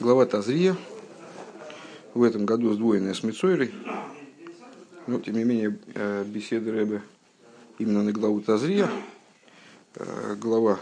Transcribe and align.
Глава 0.00 0.24
Тазрия. 0.24 0.74
В 2.14 2.22
этом 2.22 2.46
году 2.46 2.72
сдвоенная 2.72 3.12
с 3.12 3.22
Мицойрой. 3.22 3.70
Но, 5.06 5.20
тем 5.20 5.34
не 5.34 5.44
менее, 5.44 5.78
э, 5.94 6.24
беседы 6.24 6.72
Рэбе 6.72 7.02
именно 7.78 8.02
на 8.02 8.10
главу 8.10 8.40
Тазрия. 8.40 8.88
Э, 9.96 10.36
глава 10.40 10.80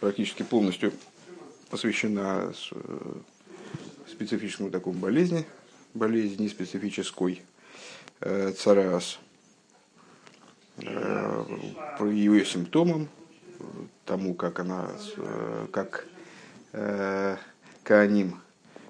практически 0.00 0.42
полностью 0.42 0.92
посвящена 1.70 2.52
э, 2.72 3.12
специфическому 4.08 4.72
такому 4.72 4.98
болезни, 4.98 5.46
болезни 5.94 6.48
специфической 6.48 7.42
царас, 8.18 9.20
ее 10.76 12.44
симптомам, 12.44 13.08
тому, 14.04 14.34
как 14.34 14.58
она, 14.58 14.90
как 15.70 16.08
Кааним, 17.82 18.40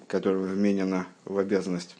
которым 0.07 0.43
вменено 0.43 1.07
в 1.25 1.39
обязанность 1.39 1.96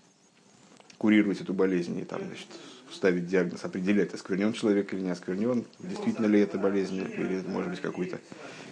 курировать 0.99 1.41
эту 1.41 1.55
болезнь 1.55 1.99
и 1.99 2.05
там, 2.05 2.21
значит, 2.27 2.49
ставить 2.93 3.27
диагноз, 3.27 3.65
определять, 3.65 4.13
осквернен 4.13 4.53
человек 4.53 4.93
или 4.93 5.01
не 5.01 5.11
осквернен, 5.11 5.65
действительно 5.79 6.27
ли 6.27 6.41
это 6.41 6.59
болезнь, 6.59 6.97
или 6.97 7.39
это 7.39 7.49
может 7.49 7.71
быть 7.71 7.81
какое-то 7.81 8.19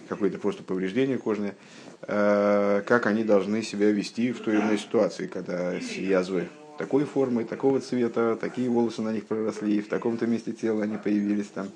какое 0.09 0.31
просто 0.31 0.63
повреждение 0.63 1.17
кожное, 1.17 1.55
э, 2.01 2.81
как 2.85 3.05
они 3.05 3.23
должны 3.23 3.61
себя 3.61 3.91
вести 3.91 4.31
в 4.31 4.39
той 4.39 4.55
или 4.55 4.61
иной 4.61 4.77
ситуации, 4.79 5.27
когда 5.27 5.73
язвы 5.73 6.49
такой 6.79 7.05
формы, 7.05 7.43
такого 7.43 7.79
цвета, 7.79 8.35
такие 8.35 8.69
волосы 8.69 9.01
на 9.01 9.13
них 9.13 9.27
проросли, 9.27 9.81
в 9.81 9.87
таком-то 9.87 10.25
месте 10.25 10.51
тела 10.51 10.83
они 10.83 10.97
появились 10.97 11.47
там, 11.47 11.69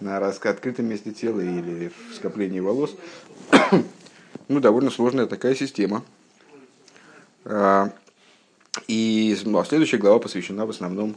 на 0.00 0.16
открытом 0.18 0.86
месте 0.86 1.12
тела 1.12 1.40
или 1.40 1.90
в 1.90 2.14
скоплении 2.14 2.60
волос 2.60 2.96
ну, 4.48 4.60
довольно 4.60 4.90
сложная 4.90 5.26
такая 5.26 5.54
система. 5.54 6.04
А, 7.44 7.92
и 8.88 9.36
ну, 9.44 9.58
а 9.58 9.64
следующая 9.64 9.98
глава 9.98 10.18
посвящена 10.18 10.66
в 10.66 10.70
основном 10.70 11.16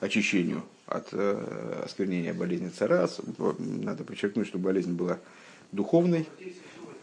очищению 0.00 0.62
от 0.86 1.08
э, 1.12 1.82
осквернения 1.84 2.34
болезни 2.34 2.68
царас. 2.68 3.20
Надо 3.58 4.04
подчеркнуть, 4.04 4.46
что 4.46 4.58
болезнь 4.58 4.92
была 4.92 5.18
духовной. 5.70 6.28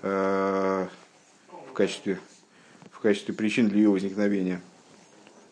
Э, 0.01 0.87
в, 1.69 1.73
качестве, 1.73 2.19
в 2.91 2.99
качестве 2.99 3.33
причин 3.33 3.69
для 3.69 3.79
ее 3.79 3.89
возникновения 3.89 4.61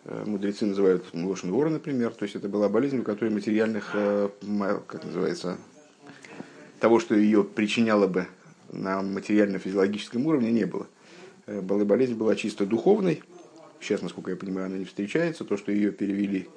э, 0.06 0.24
мудрецы 0.26 0.66
называют 0.66 1.06
лошен 1.14 1.52
вора, 1.52 1.70
например. 1.70 2.12
То 2.12 2.24
есть 2.24 2.36
это 2.36 2.50
была 2.50 2.70
болезнь, 2.70 3.00
у 3.00 3.04
которой 3.04 3.30
материальных, 3.30 3.92
как 3.92 5.04
называется, 5.04 5.58
того, 6.80 7.00
что 7.00 7.16
ее 7.16 7.44
причиняло 7.44 8.08
бы 8.08 8.28
на 8.72 9.02
материально-физиологическом 9.02 10.26
уровне 10.26 10.52
не 10.52 10.66
было. 10.66 10.88
Э, 11.46 11.62
болезнь 11.62 12.16
была 12.16 12.36
чисто 12.36 12.66
духовной. 12.66 13.24
Сейчас, 13.80 14.02
насколько 14.02 14.32
я 14.32 14.38
понимаю, 14.38 14.68
она 14.68 14.78
не 14.78 14.86
встречается. 14.86 15.46
То, 15.46 15.58
что 15.58 15.72
ее 15.72 15.92
перевели 15.92 16.48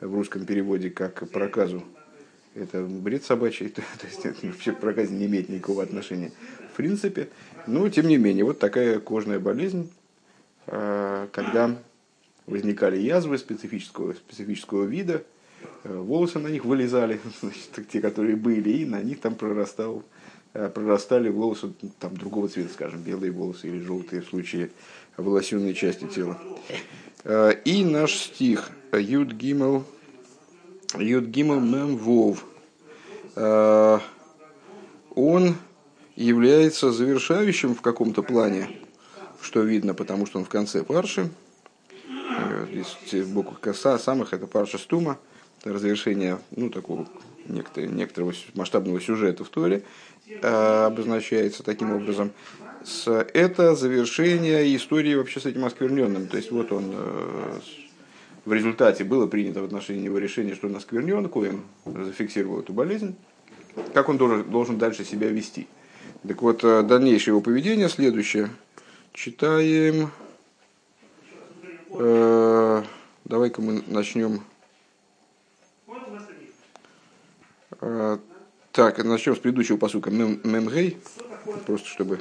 в 0.00 0.14
русском 0.14 0.44
переводе 0.44 0.90
как 0.90 1.28
проказу, 1.30 1.82
это 2.54 2.82
бред 2.82 3.24
собачий, 3.24 3.68
то, 3.70 3.82
есть 4.04 4.24
это 4.24 4.46
вообще 4.46 4.72
к 4.72 4.80
проказе 4.80 5.14
не 5.14 5.26
имеет 5.26 5.48
никакого 5.48 5.82
отношения 5.82 6.32
в 6.72 6.76
принципе. 6.76 7.28
Но, 7.66 7.88
тем 7.88 8.08
не 8.08 8.16
менее, 8.16 8.44
вот 8.44 8.58
такая 8.58 9.00
кожная 9.00 9.38
болезнь, 9.38 9.90
э, 10.66 11.28
когда 11.32 11.76
возникали 12.46 12.96
язвы 12.98 13.38
специфического, 13.38 14.12
специфического 14.12 14.84
вида, 14.84 15.24
э, 15.84 15.96
волосы 15.96 16.38
на 16.38 16.48
них 16.48 16.64
вылезали, 16.64 17.20
значит, 17.40 17.88
те, 17.90 18.00
которые 18.00 18.36
были, 18.36 18.70
и 18.70 18.84
на 18.84 19.02
них 19.02 19.20
там 19.20 19.34
прорастал 19.34 20.04
прорастали 20.74 21.28
волосы 21.28 21.72
там, 21.98 22.16
другого 22.16 22.48
цвета, 22.48 22.72
скажем, 22.72 23.02
белые 23.02 23.32
волосы 23.32 23.68
или 23.68 23.80
желтые 23.80 24.22
в 24.22 24.28
случае 24.28 24.70
волосенной 25.16 25.74
части 25.74 26.06
тела. 26.06 26.38
Э, 27.24 27.52
и 27.64 27.84
наш 27.84 28.14
стих 28.14 28.70
Юд 28.92 29.32
Гимел 29.32 29.84
Юд 30.94 31.24
Гимел 31.26 31.60
Мем 31.60 31.96
Вов 31.96 32.44
э, 33.34 33.98
он 35.14 35.56
является 36.14 36.92
завершающим 36.92 37.74
в 37.74 37.82
каком-то 37.82 38.22
плане, 38.22 38.70
что 39.40 39.60
видно, 39.60 39.94
потому 39.94 40.26
что 40.26 40.38
он 40.38 40.44
в 40.44 40.48
конце 40.48 40.82
парши. 40.82 41.28
Здесь 43.06 43.26
буква 43.26 43.56
коса 43.60 43.98
самых 43.98 44.32
это 44.32 44.46
парша 44.46 44.78
стума, 44.78 45.18
это 45.60 45.72
разрешение 45.72 46.38
ну, 46.50 46.70
такого 46.70 47.06
некоторого, 47.48 47.90
некоторого 47.90 48.32
масштабного 48.54 49.00
сюжета 49.00 49.44
в 49.44 49.48
Торе. 49.48 49.82
Э, 50.42 50.86
обозначается 50.86 51.62
таким 51.62 51.92
образом. 51.92 52.32
Это 53.04 53.74
завершение 53.74 54.74
истории 54.76 55.14
вообще 55.14 55.40
с 55.40 55.46
этим 55.46 55.64
оскверненным. 55.64 56.28
То 56.28 56.36
есть 56.36 56.52
вот 56.52 56.72
он 56.72 56.92
э, 56.92 57.58
в 58.44 58.52
результате 58.52 59.02
было 59.02 59.26
принято 59.26 59.60
в 59.60 59.64
отношении 59.64 60.02
него 60.02 60.18
решение, 60.18 60.54
что 60.54 60.68
он 60.68 60.76
осквернен, 60.76 61.28
Коин 61.28 61.62
зафиксировал 61.84 62.60
эту 62.60 62.72
болезнь. 62.72 63.16
Как 63.92 64.08
он 64.08 64.16
должен, 64.16 64.44
должен 64.44 64.78
дальше 64.78 65.04
себя 65.04 65.28
вести? 65.28 65.66
Так 66.26 66.42
вот, 66.42 66.64
э, 66.64 66.82
дальнейшее 66.82 67.32
его 67.32 67.40
поведение 67.40 67.88
следующее. 67.88 68.50
Читаем. 69.12 70.10
Э, 71.90 72.82
давай-ка 73.24 73.60
мы 73.60 73.82
начнем. 73.88 74.42
Так, 78.72 79.02
начнем 79.02 79.34
с 79.34 79.38
предыдущего 79.38 79.78
посука 79.78 80.10
Мемгей, 80.10 80.98
просто 81.66 81.88
чтобы 81.88 82.20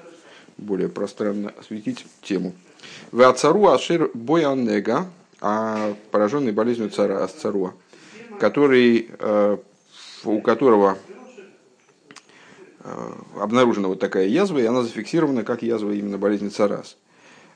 более 0.58 0.88
пространно 0.88 1.54
осветить 1.60 2.06
тему. 2.22 2.54
В 3.12 3.22
Ацару 3.22 3.68
Ашир 3.68 4.10
Боянега, 4.14 5.06
а 5.42 5.94
пораженный 6.12 6.54
болезнью 6.54 6.90
цара 6.90 7.24
Асцаруа, 7.24 7.74
который, 8.40 9.10
э, 9.20 9.58
у 10.24 10.42
которого 10.42 10.98
э, 12.80 13.12
обнаружена 13.40 13.90
вот 13.90 14.00
такая 14.00 14.28
язва, 14.28 14.60
и 14.60 14.66
она 14.66 14.82
зафиксирована 14.82 15.44
как 15.44 15.62
язва 15.62 15.92
именно 15.92 16.18
болезни 16.18 16.48
царас. 16.48 16.98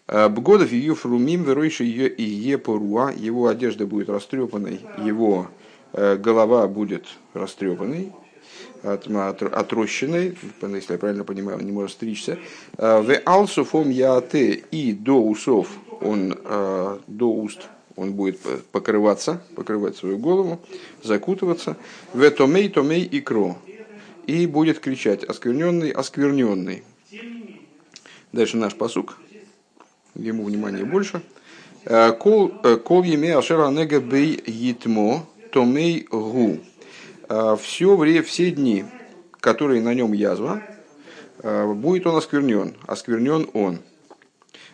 Э, 0.07 0.27
Бгодов 0.27 0.71
ее 0.71 0.93
фрумим 0.93 1.43
веройши 1.43 1.85
ее 1.85 2.09
и 2.09 2.23
епоруа, 2.23 3.13
его 3.15 3.47
одежда 3.47 3.85
будет 3.85 4.09
растрепанной, 4.09 4.81
его 4.97 5.47
голова 5.93 6.67
будет 6.67 7.05
растрепанной, 7.33 8.11
отрощенной, 8.83 10.37
если 10.61 10.93
я 10.93 10.99
правильно 10.99 11.23
понимаю, 11.23 11.57
он 11.57 11.65
не 11.65 11.71
может 11.71 11.91
стричься. 11.91 12.37
А, 12.77 13.01
в 13.01 13.13
алсуфом 13.25 13.89
яате 13.89 14.63
и 14.71 14.93
до 14.93 15.21
усов, 15.21 15.69
он 16.01 16.37
а, 16.45 16.99
до 17.07 17.31
уст 17.31 17.67
он 17.95 18.13
будет 18.13 18.39
покрываться, 18.71 19.41
покрывать 19.55 19.97
свою 19.97 20.17
голову, 20.17 20.61
закутываться. 21.03 21.75
В 22.13 22.29
томей 22.31 22.69
томей 22.69 23.03
и 23.03 23.19
кро. 23.19 23.57
И 24.25 24.47
будет 24.47 24.79
кричать 24.79 25.25
оскверненный, 25.25 25.91
оскверненный. 25.91 26.83
Дальше 28.31 28.55
наш 28.55 28.75
посук. 28.75 29.17
Ему 30.15 30.45
внимание 30.45 30.85
больше. 30.85 31.21
Кол 31.83 33.03
еме 33.03 33.35
ашера 33.35 33.69
нега 33.69 33.99
бей 33.99 34.41
йитмо 34.45 35.25
томей 35.51 36.07
гу. 36.09 36.59
А, 37.27 37.55
все, 37.55 37.95
время, 37.95 38.23
все 38.23 38.51
дни, 38.51 38.85
которые 39.39 39.81
на 39.81 39.93
нем 39.93 40.13
язва, 40.13 40.63
а, 41.43 41.71
будет 41.73 42.07
он 42.07 42.15
осквернен, 42.15 42.75
осквернен 42.87 43.49
он. 43.53 43.79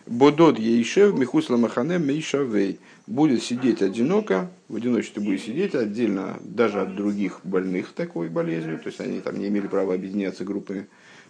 Бодод 0.06 0.58
ейшев 0.58 1.14
михусла 1.14 1.56
махане 1.56 1.98
мейшавей. 1.98 2.78
Будет 3.06 3.42
сидеть 3.42 3.82
одиноко, 3.82 4.50
в 4.68 4.76
одиночестве 4.76 5.22
будет 5.22 5.42
сидеть 5.42 5.74
отдельно 5.74 6.38
даже 6.40 6.80
от 6.80 6.96
других 6.96 7.40
больных 7.44 7.92
такой 7.92 8.28
болезнью, 8.28 8.78
то 8.78 8.88
есть 8.88 9.00
они 9.00 9.20
там 9.20 9.38
не 9.38 9.48
имели 9.48 9.68
права 9.68 9.94
объединяться 9.94 10.44
группами. 10.44 10.86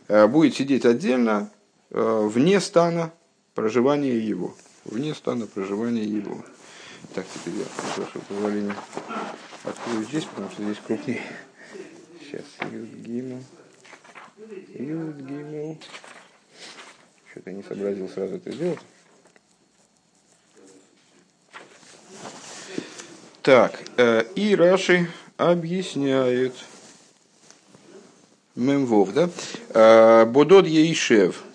А, 0.09 0.27
будет 0.29 0.55
сидеть 0.55 0.85
отдельно, 0.85 1.51
вне 1.91 2.61
стана 2.61 3.13
проживания 3.55 4.19
его. 4.19 4.55
Вне 4.85 5.15
стана 5.15 5.47
проживания 5.47 6.05
его. 6.05 6.45
Так, 7.17 7.25
теперь 7.33 7.61
я 7.61 7.65
прошу 7.95 8.21
позволения 8.29 8.77
открою 9.65 10.05
здесь, 10.05 10.27
потому 10.27 10.51
что 10.51 10.63
здесь 10.63 10.77
крупнее. 10.87 11.23
Сейчас, 12.21 12.43
Юдгиму. 12.71 13.43
Юдгиму. 14.75 15.79
Что-то 17.31 17.53
не 17.53 17.63
сообразил 17.63 18.11
сразу 18.11 18.35
это 18.35 18.53
сделать. 18.53 18.81
Так, 23.41 23.81
э, 23.97 24.25
и 24.35 24.55
Раши 24.55 25.11
объясняет. 25.39 26.53
Мемвов, 28.55 29.15
да? 29.15 29.31
Э, 29.71 30.27
Бодод 30.27 30.67
Ейшев 30.67 31.46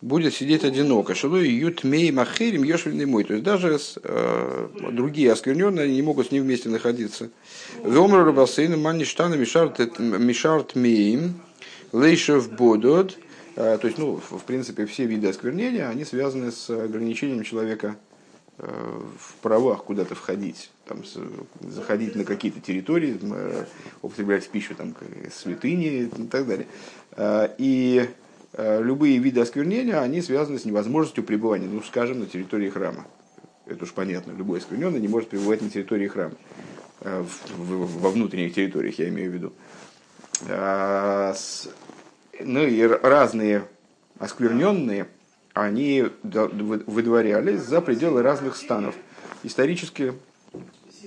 будет 0.00 0.34
сидеть 0.34 0.64
одиноко. 0.64 1.14
Шилой 1.14 1.48
ют 1.48 1.84
мей 1.84 2.10
махерим 2.10 2.62
ешвельный 2.62 3.06
мой. 3.06 3.24
То 3.24 3.34
есть 3.34 3.44
даже 3.44 3.78
э, 4.02 4.68
другие 4.92 5.32
оскверненные 5.32 5.92
не 5.92 6.02
могут 6.02 6.28
с 6.28 6.30
ним 6.30 6.44
вместе 6.44 6.68
находиться. 6.68 7.30
Вемр 7.84 8.24
рабасейну 8.24 8.78
мани 8.78 9.04
штана 9.04 9.34
мишарт 9.34 10.74
мейм 10.74 11.34
лейшев 11.92 12.50
бодот 12.52 13.18
То 13.54 13.80
есть, 13.82 13.98
ну, 13.98 14.16
в 14.16 14.44
принципе, 14.44 14.86
все 14.86 15.04
виды 15.04 15.28
осквернения, 15.28 15.88
они 15.88 16.04
связаны 16.04 16.52
с 16.52 16.70
ограничением 16.70 17.42
человека 17.42 17.96
в 18.58 19.34
правах 19.40 19.84
куда-то 19.84 20.14
входить, 20.14 20.70
там, 20.86 21.02
заходить 21.60 22.14
на 22.14 22.24
какие-то 22.24 22.60
территории, 22.60 23.18
употреблять 24.02 24.44
в 24.44 24.48
пищу 24.50 24.74
там, 24.74 24.94
святыни 25.34 26.02
и 26.02 26.26
так 26.26 26.46
далее. 26.46 26.66
И 27.58 28.08
любые 28.56 29.18
виды 29.18 29.40
осквернения, 29.40 30.00
они 30.00 30.22
связаны 30.22 30.58
с 30.58 30.64
невозможностью 30.64 31.22
пребывания, 31.22 31.68
ну, 31.68 31.82
скажем, 31.82 32.20
на 32.20 32.26
территории 32.26 32.68
храма. 32.68 33.06
Это 33.66 33.84
уж 33.84 33.92
понятно, 33.92 34.32
любой 34.32 34.58
оскверненный 34.58 35.00
не 35.00 35.06
может 35.06 35.28
пребывать 35.28 35.62
на 35.62 35.70
территории 35.70 36.08
храма. 36.08 36.34
Э, 37.02 37.24
во 37.56 38.10
внутренних 38.10 38.54
территориях, 38.54 38.98
я 38.98 39.08
имею 39.08 39.30
в 39.30 39.34
виду. 39.34 39.52
А, 40.48 41.34
ну 42.40 42.62
и 42.62 42.82
разные 42.82 43.64
оскверненные, 44.18 45.08
они 45.54 46.06
выдворялись 46.22 47.60
за 47.60 47.80
пределы 47.80 48.22
разных 48.22 48.56
станов. 48.56 48.94
Исторически 49.42 50.14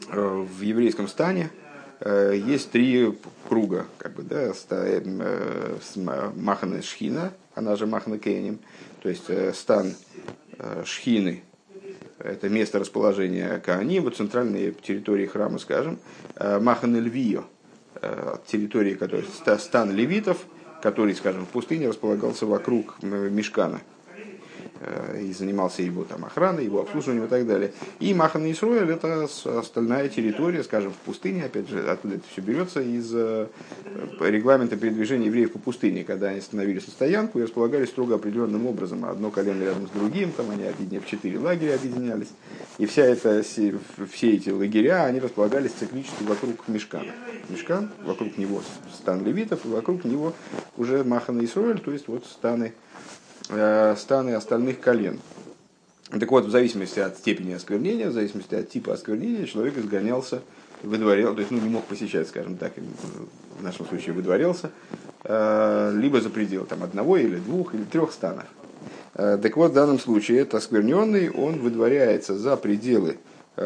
э, 0.10 0.46
в 0.58 0.62
еврейском 0.62 1.08
стане 1.08 1.52
э, 1.52 1.63
есть 2.06 2.72
три 2.72 3.18
круга, 3.48 3.86
как 3.98 4.16
бы, 4.16 4.24
да, 4.24 4.54
Махана 6.36 6.82
Шхина, 6.82 7.32
она 7.56 7.76
же 7.76 7.88
Махана 7.88 8.20
Кейним, 8.20 8.60
то 9.02 9.10
есть 9.10 9.30
стан 9.56 9.94
Шхины, 10.84 11.44
это 12.24 12.50
место 12.50 12.80
расположения 12.80 13.60
Кааним, 13.60 14.04
вот 14.04 14.16
центральной 14.16 14.72
территории 14.72 15.26
храма, 15.26 15.60
скажем, 15.60 16.00
э, 16.36 16.60
Махан 16.60 16.96
Эльвио, 16.96 17.44
э, 18.02 18.38
территории, 18.48 18.94
которой 18.94 19.26
стан 19.60 19.92
левитов, 19.92 20.46
который, 20.82 21.16
скажем, 21.16 21.46
в 21.46 21.50
пустыне 21.50 21.90
располагался 21.90 22.46
вокруг 22.46 23.02
Мешкана– 23.02 23.82
Э, 23.93 23.93
и 25.20 25.34
занимался 25.34 25.82
его 25.82 26.04
там 26.04 26.26
охраной, 26.26 26.66
его 26.66 26.82
обслуживанием 26.82 27.26
и 27.26 27.30
так 27.30 27.46
далее. 27.46 27.72
И 28.00 28.14
Махан 28.14 28.50
Исруэль 28.52 28.92
это 28.92 29.28
остальная 29.46 30.10
территория, 30.10 30.64
скажем, 30.64 30.92
в 30.92 30.98
пустыне, 30.98 31.46
опять 31.46 31.70
же, 31.70 31.90
откуда 31.90 32.16
это 32.16 32.24
все 32.32 32.42
берется, 32.42 32.82
из 32.82 33.12
э, 33.14 33.48
регламента 34.20 34.76
передвижения 34.76 35.28
евреев 35.28 35.52
по 35.52 35.60
пустыне, 35.60 36.04
когда 36.04 36.30
они 36.30 36.42
становились 36.42 36.88
на 36.88 36.92
стоянку 36.94 37.40
и 37.40 37.44
располагались 37.44 37.90
строго 37.90 38.16
определенным 38.16 38.66
образом, 38.68 39.06
одно 39.06 39.32
колено 39.32 39.64
рядом 39.64 39.88
с 39.88 39.92
другим, 39.92 40.32
там 40.32 40.50
они 40.52 40.66
объединяли 40.66 41.04
в 41.04 41.08
четыре 41.08 41.40
лагеря 41.40 41.76
объединялись, 41.76 42.30
и 42.78 42.86
вся 42.86 43.04
это, 43.04 43.42
все, 43.44 43.74
эти 44.22 44.50
лагеря, 44.50 45.06
они 45.06 45.20
располагались 45.20 45.72
циклически 45.72 46.24
вокруг 46.24 46.68
Мешкана. 46.68 47.12
Мешкан, 47.50 47.90
вокруг 48.06 48.38
него 48.38 48.62
стан 48.94 49.24
левитов, 49.26 49.66
и 49.66 49.68
вокруг 49.68 50.06
него 50.06 50.34
уже 50.78 51.04
Махан 51.04 51.44
Исруэль, 51.44 51.80
то 51.80 51.92
есть 51.92 52.08
вот 52.08 52.26
станы 52.26 52.74
Э, 52.74 53.13
станы 53.46 54.36
остальных 54.36 54.80
колен. 54.80 55.20
Так 56.10 56.30
вот, 56.32 56.46
в 56.46 56.52
зависимости 56.52 57.00
от 57.00 57.18
степени 57.18 57.54
осквернения, 57.54 58.10
в 58.10 58.14
зависимости 58.14 58.54
от 58.54 58.70
типа 58.70 58.94
осквернения, 58.94 59.46
человек 59.46 59.78
изгонялся, 59.78 60.42
выдворял, 60.84 61.34
то 61.34 61.40
есть 61.40 61.52
ну, 61.52 61.60
не 61.60 61.70
мог 61.70 61.86
посещать, 61.86 62.28
скажем 62.28 62.58
так, 62.58 62.74
в 63.58 63.64
нашем 63.64 63.88
случае 63.88 64.14
выдворялся, 64.14 64.70
э, 65.24 65.92
либо 65.96 66.22
за 66.22 66.30
пределы 66.30 66.68
там, 66.68 66.84
одного 66.84 67.18
или 67.18 67.38
двух 67.38 67.74
или 67.74 67.84
трех 67.84 68.12
станов. 68.12 68.46
Э, 69.16 69.40
так 69.42 69.58
вот, 69.58 69.72
в 69.72 69.74
данном 69.74 69.98
случае 69.98 70.40
это 70.40 70.58
оскверненный, 70.58 71.32
он 71.32 71.60
выдворяется 71.60 72.38
за 72.38 72.58
пределы 72.58 73.18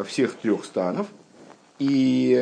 всех 0.06 0.34
трех 0.34 0.64
станов, 0.64 1.06
и 1.78 2.34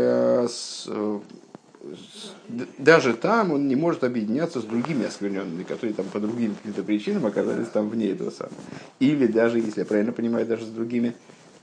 даже 2.79 3.15
там 3.15 3.53
он 3.53 3.69
не 3.69 3.77
может 3.77 4.05
объединяться 4.05 4.61
с 4.61 4.65
другими 4.65 5.06
оскверненными, 5.06 5.62
которые 5.62 5.94
там 5.94 6.06
по 6.06 6.21
другим 6.21 6.55
каким-то 6.55 6.83
причинам 6.83 7.27
оказались 7.27 7.69
там 7.69 7.88
вне 7.88 8.11
этого 8.11 8.31
самого. 8.31 8.55
Или 9.00 9.27
даже, 9.27 9.59
если 9.59 9.81
я 9.81 9.87
правильно 9.87 10.12
понимаю, 10.12 10.47
даже 10.47 10.65
с 10.65 10.69
другими 10.69 11.15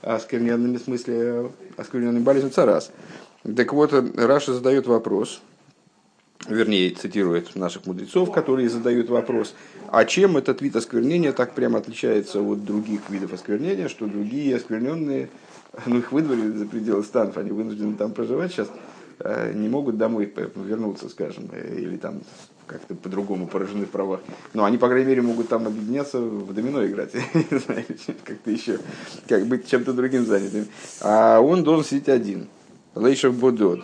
оскверненными, 0.02 0.76
в 0.76 0.82
смысле 0.82 1.50
оскверненными 1.76 2.22
болезнью 2.22 2.52
царас. 2.52 2.90
Так 3.56 3.72
вот, 3.72 3.92
Раша 4.16 4.54
задает 4.54 4.86
вопрос, 4.86 5.40
вернее, 6.48 6.90
цитирует 6.90 7.56
наших 7.56 7.86
мудрецов, 7.86 8.32
которые 8.32 8.68
задают 8.68 9.08
вопрос, 9.10 9.54
а 9.90 10.04
чем 10.04 10.36
этот 10.36 10.62
вид 10.62 10.76
осквернения 10.76 11.32
так 11.32 11.54
прямо 11.54 11.78
отличается 11.78 12.40
от 12.40 12.64
других 12.64 13.08
видов 13.10 13.32
осквернения, 13.32 13.88
что 13.88 14.06
другие 14.06 14.56
оскверненные, 14.56 15.30
ну 15.86 15.98
их 15.98 16.12
выдворили 16.12 16.56
за 16.56 16.66
пределы 16.66 17.02
станов, 17.02 17.36
они 17.36 17.50
вынуждены 17.50 17.96
там 17.96 18.12
проживать 18.12 18.52
сейчас, 18.52 18.68
не 19.54 19.68
могут 19.68 19.96
домой 19.96 20.32
вернуться, 20.56 21.08
скажем, 21.08 21.48
э, 21.52 21.78
или 21.78 21.96
там 21.96 22.20
как-то 22.66 22.94
по-другому 22.94 23.46
поражены 23.46 23.84
в 23.86 23.90
правах. 23.90 24.20
Но 24.54 24.64
они, 24.64 24.78
по 24.78 24.88
крайней 24.88 25.08
мере, 25.08 25.22
могут 25.22 25.48
там 25.48 25.66
объединяться 25.66 26.18
в 26.20 26.52
домино 26.54 26.86
играть, 26.86 27.12
как-то 28.24 28.50
еще, 28.50 28.78
как 29.28 29.46
быть 29.46 29.68
чем-то 29.68 29.92
другим 29.92 30.26
занятым. 30.26 30.66
А 31.00 31.40
он 31.40 31.62
должен 31.62 31.84
сидеть 31.84 32.08
один. 32.08 32.48
Лейшев 32.94 33.34
Бодот. 33.34 33.80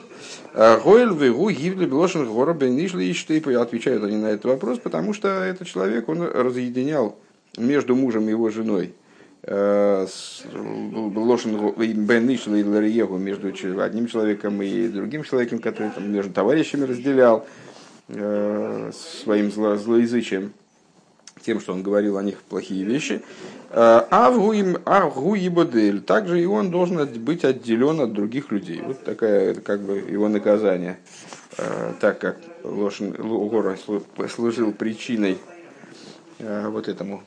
А 0.54 0.78
Гойл 0.78 1.14
вегу 1.14 1.50
гивли 1.50 1.86
блошен 1.86 2.26
гора 2.26 2.54
бенишли 2.54 3.10
и 3.10 3.12
штейпы. 3.12 3.54
Отвечают 3.54 4.04
они 4.04 4.16
на 4.16 4.26
этот 4.26 4.44
вопрос, 4.44 4.78
потому 4.78 5.14
что 5.14 5.28
этот 5.28 5.66
человек, 5.66 6.08
он 6.08 6.22
разъединял 6.22 7.18
между 7.58 7.96
мужем 7.96 8.26
и 8.26 8.30
его 8.30 8.50
женой 8.50 8.94
Э, 9.52 10.06
Лошен 10.54 11.72
Бен 12.06 12.32
Ишла 12.32 12.56
и 12.56 12.62
Лариегу 12.62 13.18
между 13.18 13.48
одним 13.82 14.06
человеком 14.06 14.62
и 14.62 14.86
другим 14.86 15.24
человеком, 15.24 15.58
который 15.58 15.90
там, 15.90 16.08
между 16.08 16.32
товарищами 16.32 16.84
разделял 16.84 17.44
э, 18.06 18.92
своим 18.94 19.50
зло, 19.50 19.74
злоязычием, 19.74 20.52
тем, 21.42 21.60
что 21.60 21.72
он 21.72 21.82
говорил 21.82 22.16
о 22.16 22.22
них 22.22 22.42
плохие 22.42 22.84
вещи. 22.84 23.22
Э, 23.70 24.06
а 24.08 24.32
Авгуибодель, 24.84 26.00
также 26.00 26.40
и 26.40 26.46
он 26.46 26.70
должен 26.70 27.04
быть 27.20 27.44
отделен 27.44 28.00
от 28.02 28.12
других 28.12 28.52
людей. 28.52 28.80
Вот 28.86 29.02
такая, 29.02 29.50
это 29.50 29.62
как 29.62 29.80
бы 29.80 29.98
его 29.98 30.28
наказание. 30.28 31.00
Так 32.00 32.20
как 32.20 32.38
Лошен 32.62 33.10
Гора 33.10 33.76
служил 34.28 34.70
причиной 34.72 35.38
вот 36.38 36.86
этому 36.86 37.24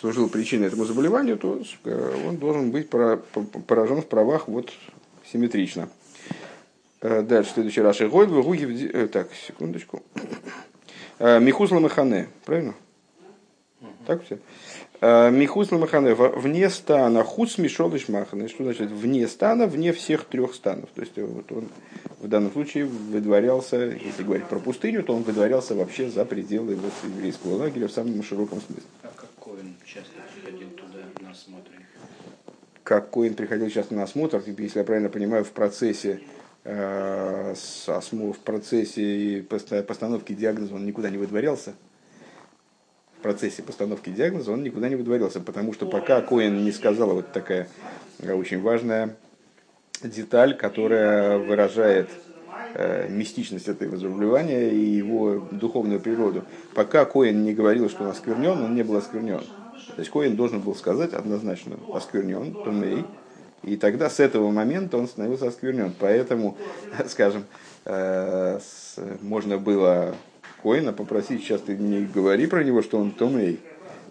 служил 0.00 0.28
причиной 0.28 0.68
этому 0.68 0.84
заболеванию, 0.84 1.36
то 1.36 1.60
э, 1.84 2.26
он 2.26 2.38
должен 2.38 2.70
быть 2.70 2.88
поражен 2.88 4.00
в 4.00 4.06
правах 4.06 4.48
вот 4.48 4.72
симметрично. 5.30 5.88
Э, 7.02 7.22
дальше, 7.22 7.52
следующий 7.54 7.82
Раши 7.82 8.08
Гойд, 8.08 8.30
Гуги, 8.30 8.90
э, 8.92 9.06
так, 9.08 9.28
секундочку. 9.46 10.02
Михус 11.18 11.70
Ламахане, 11.70 12.28
правильно? 12.46 12.74
Так 14.06 14.24
все? 14.24 14.38
Михус 15.02 15.70
Ламахане, 15.70 16.14
вне 16.14 16.70
стана, 16.70 17.24
хуц 17.24 17.58
мишолыш 17.58 18.08
маханы. 18.08 18.48
Что 18.48 18.64
значит 18.64 18.90
вне 18.90 19.28
стана, 19.28 19.66
вне 19.66 19.92
всех 19.92 20.24
трех 20.24 20.54
станов? 20.54 20.88
То 20.94 21.02
есть 21.02 21.18
вот 21.18 21.52
он 21.52 21.68
в 22.20 22.28
данном 22.28 22.52
случае 22.52 22.86
выдворялся, 22.86 23.76
если 23.76 24.22
говорить 24.22 24.46
про 24.46 24.58
пустыню, 24.58 25.02
то 25.02 25.14
он 25.14 25.24
выдворялся 25.24 25.74
вообще 25.74 26.08
за 26.08 26.24
пределы 26.24 26.76
вот 26.76 26.92
еврейского 27.04 27.56
лагеря 27.56 27.88
в 27.88 27.92
самом 27.92 28.22
широком 28.22 28.62
смысле. 28.62 28.84
Коин 29.50 29.74
часто 29.84 30.12
приходил 30.32 30.70
туда 30.70 31.00
на 31.20 31.30
осмотр? 31.30 31.70
Как 32.84 33.10
Коин 33.10 33.34
приходил 33.34 33.68
часто 33.68 33.94
на 33.94 34.04
осмотр, 34.04 34.40
если 34.46 34.78
я 34.78 34.84
правильно 34.84 35.08
понимаю, 35.08 35.44
в 35.44 35.50
процессе 35.50 36.20
э, 36.62 37.54
в 37.86 38.38
процессе 38.44 39.42
постановки 39.48 40.34
диагноза 40.34 40.74
он 40.74 40.86
никуда 40.86 41.10
не 41.10 41.18
выдворялся. 41.18 41.74
В 43.18 43.22
процессе 43.22 43.64
постановки 43.64 44.10
диагноза 44.10 44.52
он 44.52 44.62
никуда 44.62 44.88
не 44.88 44.94
выдворялся, 44.94 45.40
потому 45.40 45.72
что 45.72 45.86
пока 45.86 46.20
Коин 46.20 46.64
не 46.64 46.70
сказал 46.70 47.14
вот 47.14 47.32
такая 47.32 47.66
э, 48.20 48.32
очень 48.32 48.60
важная 48.60 49.16
деталь, 50.00 50.56
которая 50.56 51.38
выражает 51.38 52.08
Э, 52.72 53.08
мистичность 53.08 53.66
этого 53.66 53.96
заболевания 53.96 54.70
и 54.70 54.78
его 54.78 55.48
духовную 55.50 55.98
природу. 55.98 56.44
Пока 56.74 57.04
Коин 57.04 57.42
не 57.42 57.52
говорил, 57.52 57.90
что 57.90 58.04
он 58.04 58.10
осквернен, 58.10 58.62
он 58.62 58.74
не 58.76 58.82
был 58.82 58.96
осквернен. 58.96 59.40
То 59.40 59.98
есть 59.98 60.10
Коин 60.10 60.36
должен 60.36 60.60
был 60.60 60.76
сказать 60.76 61.12
однозначно 61.12 61.76
осквернен, 61.92 62.54
тумей, 62.62 63.04
и 63.64 63.76
тогда 63.76 64.08
с 64.08 64.20
этого 64.20 64.50
момента 64.50 64.98
он 64.98 65.08
становился 65.08 65.48
осквернен. 65.48 65.92
Поэтому, 65.98 66.56
скажем, 67.08 67.44
э, 67.86 68.60
можно 69.20 69.58
было 69.58 70.14
Коина 70.62 70.92
попросить, 70.92 71.42
сейчас 71.42 71.62
ты 71.62 71.76
не 71.76 72.04
говори 72.04 72.46
про 72.46 72.62
него, 72.62 72.82
что 72.82 72.98
он 72.98 73.10
тумей, 73.10 73.58
э, 73.64 73.69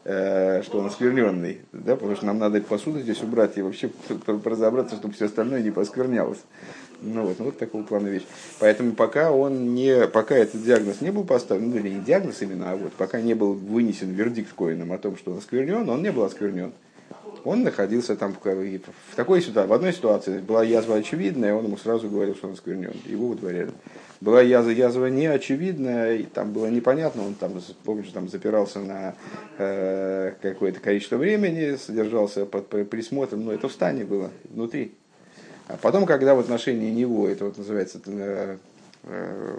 что 0.10 0.80
он 0.80 0.88
оскверненный, 0.88 1.60
да, 1.72 1.96
потому 1.96 2.16
что 2.16 2.26
нам 2.26 2.40
надо 2.40 2.60
посуду 2.62 3.00
здесь 3.00 3.22
убрать 3.22 3.58
и 3.58 3.62
вообще 3.62 3.92
разобраться, 4.44 4.96
чтобы 4.96 5.14
все 5.14 5.26
остальное 5.26 5.62
не 5.62 5.70
посквернялось. 5.70 6.40
Ну 7.02 7.28
вот, 7.28 7.40
ну 7.40 7.46
вот 7.46 7.58
такого 7.58 7.84
плана 7.84 8.08
вещь. 8.08 8.26
Поэтому 8.60 8.94
пока 8.94 9.32
он 9.32 9.76
не, 9.76 10.08
пока 10.08 10.36
этот 10.36 10.64
диагноз 10.64 11.02
не 11.02 11.12
был 11.12 11.24
поставлен, 11.24 11.70
ну 11.70 11.78
или 11.78 11.90
не 11.90 12.02
диагноз 12.02 12.42
именно, 12.42 12.72
а 12.72 12.76
вот 12.76 12.94
пока 12.94 13.22
не 13.22 13.36
был 13.36 13.54
вынесен 13.54 14.12
вердикт 14.12 14.54
Коином 14.54 14.92
о 14.92 14.98
том, 14.98 15.16
что 15.16 15.32
он 15.32 15.38
осквернен, 15.38 15.88
он 15.88 16.02
не 16.02 16.12
был 16.12 16.24
осквернен. 16.24 16.74
Он 17.46 17.64
находился 17.64 18.16
там 18.16 18.34
в, 18.34 18.44
в 18.44 19.16
такой 19.16 19.42
ситуации, 19.42 19.70
в 19.70 19.74
одной 19.74 19.94
ситуации 19.94 20.40
была 20.40 20.64
язва 20.64 20.96
очевидная, 20.96 21.54
он 21.54 21.66
ему 21.66 21.78
сразу 21.78 22.10
говорил, 22.10 22.36
что 22.36 22.48
он 22.48 22.54
осквернен, 22.54 22.94
его 23.06 23.28
выдворяли. 23.28 23.72
Была 24.22 24.42
язва, 24.42 24.72
язва 24.72 25.06
неочевидная, 25.08 26.16
и 26.16 26.24
там 26.24 26.52
было 26.52 26.68
непонятно, 26.68 27.26
он 27.26 27.36
там, 27.36 27.54
помнишь, 27.84 28.10
там 28.10 28.28
запирался 28.28 28.80
на 28.80 29.16
э, 29.58 30.34
какое-то 30.42 30.80
количество 30.80 31.18
времени, 31.18 31.76
содержался 31.76 32.46
под 32.46 32.68
присмотром, 32.90 33.46
но 33.46 33.54
это 33.54 33.68
в 33.68 33.72
стане 33.72 34.04
было, 34.04 34.32
внутри. 34.50 34.94
А 35.68 35.78
потом, 35.78 36.06
когда 36.06 36.36
в 36.36 36.40
отношении 36.40 36.92
него, 36.92 37.28
это 37.30 37.46
вот 37.46 37.58
называется, 37.58 38.02
э, 38.06 38.58
э, 39.04 39.58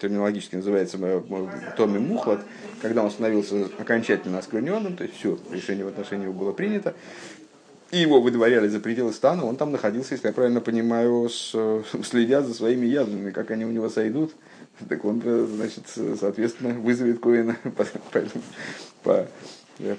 терминологически 0.00 0.56
называется 0.56 0.98
э, 1.00 1.22
Томи 1.76 1.98
Мухлад, 1.98 2.40
когда 2.82 3.04
он 3.04 3.10
становился 3.10 3.68
окончательно 3.78 4.38
оскверненным, 4.38 4.96
то 4.96 5.04
есть 5.04 5.16
все, 5.16 5.38
решение 5.52 5.84
в 5.84 5.88
отношении 5.88 6.24
его 6.24 6.34
было 6.34 6.52
принято, 6.52 6.94
и 7.96 8.00
его 8.00 8.20
выдворяли 8.20 8.68
за 8.68 8.78
пределы 8.78 9.12
стана, 9.12 9.46
он 9.46 9.56
там 9.56 9.72
находился, 9.72 10.14
если 10.14 10.26
я 10.26 10.34
правильно 10.34 10.60
понимаю, 10.60 11.28
с, 11.30 11.54
следя 12.04 12.42
за 12.42 12.52
своими 12.52 12.86
язвами, 12.86 13.30
как 13.30 13.50
они 13.50 13.64
у 13.64 13.70
него 13.70 13.88
сойдут, 13.88 14.34
так 14.88 15.04
он, 15.04 15.22
э, 15.24 15.46
значит, 15.48 15.84
соответственно, 16.20 16.74
вызовет 16.74 17.20
Коина 17.20 17.56
по, 17.62 17.86
по, 18.12 18.22
по, 19.02 19.28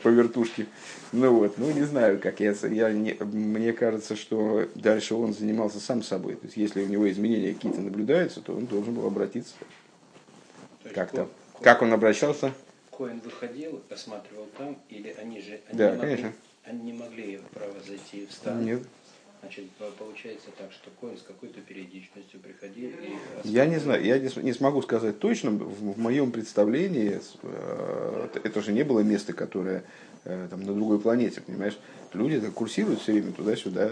по 0.04 0.08
вертушке. 0.10 0.68
Ну 1.12 1.34
вот, 1.40 1.58
ну 1.58 1.72
не 1.72 1.84
знаю, 1.84 2.20
как 2.20 2.40
я, 2.40 2.54
я 2.70 2.92
не, 2.92 3.18
мне 3.20 3.74
кажется, 3.74 4.16
что 4.16 4.68
дальше 4.76 5.16
он 5.16 5.34
занимался 5.34 5.80
сам 5.80 6.04
собой. 6.04 6.36
То 6.36 6.46
есть, 6.46 6.58
если 6.58 6.84
у 6.84 6.88
него 6.88 7.10
изменения 7.10 7.54
какие-то 7.54 7.82
наблюдаются, 7.82 8.42
то 8.42 8.54
он 8.54 8.68
должен 8.68 8.94
был 8.94 9.08
обратиться 9.08 9.56
как-то. 10.94 11.28
Как 11.62 11.82
он 11.82 11.92
обращался? 11.94 12.54
Коин 12.98 13.20
выходил, 13.20 13.84
осматривал 13.92 14.48
там, 14.58 14.78
или 14.90 15.10
они 15.20 15.40
же 15.40 15.60
они 15.70 15.78
да, 15.78 15.90
могли, 15.90 16.02
конечно. 16.02 16.34
они 16.64 16.92
не 16.92 16.94
могли 16.94 17.40
право 17.54 17.74
зайти 17.86 18.26
в 18.26 18.32
стан? 18.32 18.66
Нет. 18.66 18.82
Значит, 19.42 19.66
получается 20.00 20.48
так, 20.58 20.72
что 20.72 20.90
Коин 21.00 21.16
с 21.16 21.22
какой-то 21.22 21.62
периодичностью 21.62 22.40
приходил 22.40 22.90
и... 22.90 23.48
Я 23.48 23.68
не 23.68 23.78
знаю, 23.78 24.04
я 24.04 24.18
не, 24.18 24.30
не 24.42 24.52
смогу 24.52 24.82
сказать 24.82 25.20
точно. 25.20 25.52
В, 25.52 25.94
в 25.94 26.00
моем 26.00 26.32
представлении 26.32 27.22
э, 27.44 28.28
это 28.44 28.62
же 28.64 28.74
не 28.74 28.84
было 28.84 29.02
место, 29.02 29.34
которое 29.34 29.84
э, 30.24 30.48
там, 30.50 30.62
на 30.64 30.74
другой 30.74 31.00
планете, 31.00 31.42
понимаешь? 31.42 31.78
Люди 32.14 32.42
так 32.42 32.52
курсируют 32.54 33.02
все 33.02 33.12
время 33.12 33.32
туда-сюда, 33.32 33.92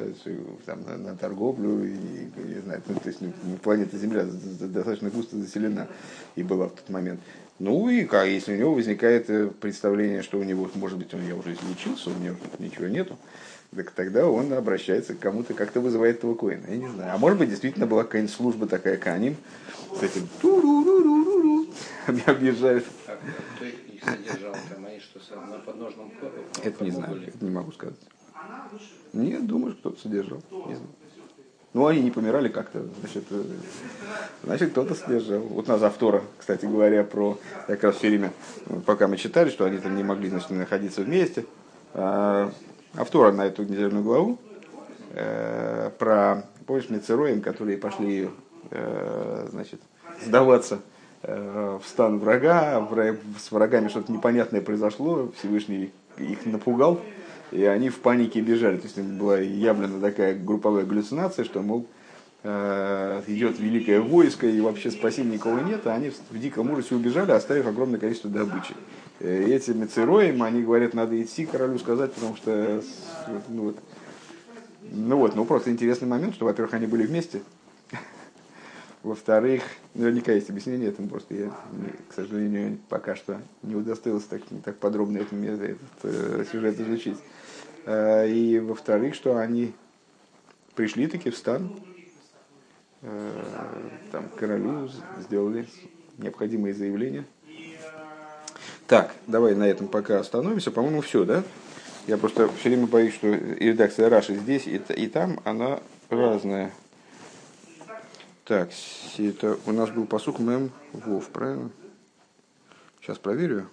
там, 0.66 0.82
на, 0.84 0.98
на 0.98 1.16
торговлю, 1.16 1.86
и, 1.86 1.90
не 1.90 2.62
знаю, 2.62 2.82
ну, 2.88 2.96
то 2.96 3.08
есть 3.08 3.22
ну, 3.22 3.32
планета 3.62 3.98
Земля 3.98 4.24
достаточно 4.24 5.12
густо 5.12 5.38
заселена 5.38 5.88
и 6.36 6.42
была 6.42 6.70
в 6.70 6.72
тот 6.72 6.90
момент. 6.90 7.20
Ну 7.58 7.88
и 7.88 8.04
как, 8.04 8.28
если 8.28 8.54
у 8.54 8.58
него 8.58 8.74
возникает 8.74 9.30
э, 9.30 9.48
представление, 9.48 10.24
что 10.24 10.38
у 10.38 10.44
него, 10.44 10.70
может 10.76 10.98
быть, 10.98 11.14
он 11.14 11.26
я 11.26 11.36
уже 11.36 11.54
излечился, 11.54 12.10
у 12.10 12.14
него 12.22 12.36
ничего 12.60 12.88
нету, 12.88 13.18
так 13.74 13.92
тогда 13.92 14.28
он 14.28 14.52
обращается 14.52 15.14
к 15.16 15.20
кому-то, 15.20 15.54
как-то 15.54 15.80
вызывает 15.80 16.18
этого 16.18 16.36
коина. 16.36 16.66
Я 16.68 16.76
не 16.76 16.90
знаю. 16.90 17.14
А 17.14 17.18
может 17.18 17.40
быть, 17.40 17.50
действительно 17.50 17.88
была 17.88 18.04
какая-нибудь 18.04 18.36
служба 18.36 18.68
такая, 18.68 18.98
каним, 18.98 19.38
с 19.98 20.04
этим 20.04 20.28
объезжают. 22.26 22.86
Это 26.62 26.84
не 26.84 26.92
знаю, 26.92 27.24
это 27.26 27.46
не 27.46 27.52
могу 27.52 27.72
сказать. 27.72 27.96
Нет, 29.14 29.48
думаешь, 29.48 29.76
кто-то 29.76 30.00
содержал. 30.02 30.42
Не 30.52 30.76
знаю. 30.76 30.90
Ну, 31.76 31.88
они 31.88 32.02
не 32.02 32.10
помирали 32.10 32.48
как-то, 32.48 32.86
значит, 33.02 33.26
э, 33.32 33.44
значит 34.44 34.72
кто-то 34.72 34.96
содержал. 34.96 35.42
Вот 35.42 35.68
на 35.68 35.78
завтора, 35.78 36.22
кстати 36.38 36.66
говоря, 36.66 37.04
про 37.04 37.38
как 37.68 37.84
раз 37.84 37.98
все 37.98 38.08
время, 38.08 38.32
пока 38.86 39.10
мы 39.10 39.18
читали, 39.18 39.50
что 39.50 39.66
они 39.66 39.80
там 39.80 39.94
не 39.98 40.04
могли 40.04 40.30
значит, 40.30 40.52
находиться 40.52 41.02
вместе, 41.02 41.46
а, 41.94 42.50
Автора 42.96 43.34
на 43.34 43.48
эту 43.48 43.64
недельную 43.64 44.06
главу 44.06 44.40
э, 45.16 45.92
про, 46.00 46.46
помнишь, 46.66 46.90
Мецероем, 46.90 47.42
которые 47.42 47.78
пошли 47.78 48.30
э, 48.72 49.48
значит, 49.52 49.82
сдаваться 50.26 50.80
э, 51.24 51.80
в 51.84 51.86
стан 51.86 52.20
врага, 52.20 52.80
враг, 52.80 53.18
с 53.38 53.52
врагами 53.52 53.90
что-то 53.90 54.14
непонятное 54.14 54.62
произошло, 54.62 55.30
Всевышний 55.38 55.92
их 56.16 56.46
напугал, 56.46 57.02
и 57.52 57.64
они 57.64 57.90
в 57.90 58.00
панике 58.00 58.42
бежали. 58.42 58.78
То 58.78 58.84
есть 58.84 58.98
была 58.98 59.38
явлена 59.40 60.00
такая 60.00 60.38
групповая 60.38 60.86
галлюцинация, 60.86 61.46
что, 61.46 61.62
мол, 61.62 61.88
э, 62.44 63.22
идет 63.28 63.60
великое 63.60 64.02
войско, 64.02 64.48
и 64.48 64.60
вообще 64.62 64.92
спасения 64.92 65.34
никого 65.34 65.60
нет, 65.60 65.86
а 65.88 65.94
они 65.94 66.12
в 66.30 66.40
диком 66.40 66.72
ужасе 66.72 66.96
убежали, 66.96 67.32
оставив 67.32 67.68
огромное 67.68 68.00
количество 68.00 68.30
добычи. 68.30 68.74
Э, 69.20 69.46
эти 69.48 69.72
мецероем, 69.72 70.44
они 70.44 70.64
говорят, 70.64 70.94
надо 70.94 71.22
идти 71.22 71.46
королю 71.46 71.80
сказать, 71.80 72.14
потому 72.14 72.36
что, 72.36 72.82
ну 73.50 73.64
вот, 73.64 73.78
ну 74.92 75.18
вот, 75.18 75.36
ну 75.36 75.46
просто 75.46 75.72
интересный 75.72 76.08
момент, 76.08 76.36
что, 76.36 76.46
во-первых, 76.46 76.74
они 76.74 76.86
были 76.86 77.06
вместе, 77.06 77.42
во-вторых, 79.06 79.64
наверняка 79.94 80.34
есть 80.34 80.50
объяснение 80.50 80.90
этому, 80.90 81.10
просто 81.10 81.34
я, 81.36 81.52
к 82.10 82.14
сожалению, 82.14 82.78
пока 82.90 83.16
что 83.16 83.42
не 83.64 83.76
удостоился 83.76 84.30
так, 84.30 84.42
так 84.64 84.78
подробно 84.78 85.20
этот, 85.20 85.34
этот 85.34 85.80
э, 86.04 86.46
сюжет 86.52 86.80
изучить. 86.80 87.18
Э, 87.86 88.28
и 88.28 88.60
во-вторых, 88.60 89.16
что 89.16 89.38
они 89.38 89.74
пришли 90.76 91.08
таки 91.08 91.30
в 91.30 91.38
стан, 91.38 91.72
э, 93.02 93.32
там, 94.12 94.30
королю 94.36 94.90
сделали 95.20 95.68
необходимые 96.18 96.74
заявления– 96.74 97.26
так, 98.88 99.16
давай 99.26 99.56
на 99.56 99.64
этом 99.64 99.88
пока 99.88 100.20
остановимся. 100.20 100.70
По-моему, 100.70 101.02
все, 101.02 101.26
да? 101.26 101.44
Я 102.06 102.18
просто 102.18 102.50
все 102.60 102.70
время 102.70 102.86
боюсь, 102.86 103.16
что 103.16 103.28
редакция 103.28 104.10
Раши 104.10 104.36
здесь, 104.36 104.68
и 104.68 105.08
там, 105.08 105.40
она 105.44 105.80
разная. 106.10 106.72
Так, 108.46 108.70
это 109.18 109.58
у 109.66 109.72
нас 109.72 109.90
был 109.90 110.06
посук 110.06 110.38
Мэм 110.38 110.72
Вов, 110.94 111.30
правильно? 111.30 111.72
Сейчас 113.02 113.18
проверю. 113.18 113.68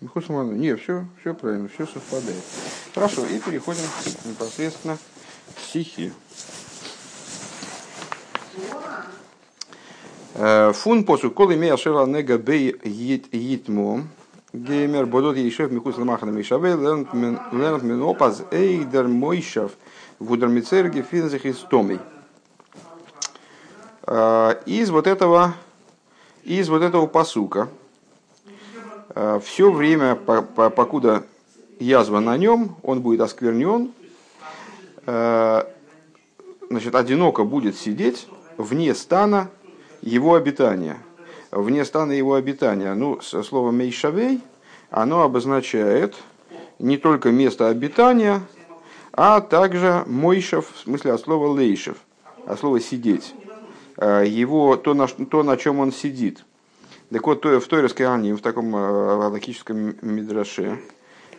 Не, 0.00 0.74
все, 0.74 1.06
все 1.20 1.34
правильно, 1.34 1.68
все 1.68 1.86
совпадает. 1.86 2.42
Хорошо, 2.92 3.24
и 3.26 3.38
переходим 3.38 3.82
непосредственно 4.24 4.98
к 5.54 5.60
стихи. 5.60 6.12
Э, 10.34 10.72
фун 10.72 11.04
посу 11.04 11.30
кол 11.30 11.52
имея 11.54 11.76
шела 11.76 12.06
нега 12.06 12.38
бей 12.38 12.74
йитмо. 12.82 14.02
Геймер 14.54 15.06
бодот 15.06 15.36
ешев 15.36 15.72
михус 15.72 15.98
ламахана 15.98 16.30
мишаве 16.30 16.76
лент 16.76 17.12
мен 17.12 18.02
опаз 18.04 18.44
эйдер 18.52 19.08
мойшав 19.08 19.72
вудер 20.20 20.46
мицерги 20.46 21.02
финзих 21.02 21.44
истомий. 21.44 21.98
Э, 24.06 24.54
из 24.64 24.90
вот 24.90 25.08
этого 25.08 25.54
из 26.44 26.68
вот 26.68 26.82
этого 26.82 27.08
посука 27.08 27.68
э, 29.08 29.40
все 29.42 29.72
время, 29.72 30.14
покуда 30.14 31.24
язва 31.80 32.20
на 32.20 32.36
нем, 32.36 32.76
он 32.84 33.00
будет 33.02 33.22
осквернен, 33.22 33.92
значит, 36.70 36.94
одиноко 36.94 37.42
будет 37.42 37.76
сидеть 37.76 38.28
вне 38.56 38.94
стана 38.94 39.50
его 40.00 40.36
обитания. 40.36 40.98
Вне 41.54 41.84
стана 41.84 42.10
его 42.10 42.34
обитания. 42.34 42.94
Ну, 42.94 43.20
слово 43.20 43.70
«мейшавей» 43.70 44.40
оно 44.90 45.22
обозначает 45.22 46.16
не 46.80 46.96
только 46.96 47.30
место 47.30 47.68
обитания, 47.68 48.42
а 49.12 49.40
также 49.40 50.02
мойшев, 50.06 50.72
в 50.74 50.80
смысле 50.80 51.12
от 51.12 51.20
слова 51.20 51.46
лейшев, 51.46 51.96
от 52.44 52.58
слова 52.58 52.80
сидеть. 52.80 53.34
Э, 53.96 54.24
его, 54.26 54.76
то, 54.76 54.94
на, 54.94 55.06
то, 55.06 55.44
на 55.44 55.56
чем 55.56 55.78
он 55.78 55.92
сидит. 55.92 56.44
Так 57.12 57.24
вот, 57.24 57.44
в 57.44 57.66
той 57.68 57.82
раскаянии, 57.82 58.32
в 58.32 58.40
таком 58.40 58.74
э, 58.74 59.28
логическом 59.28 59.94
мидраше, 60.02 60.80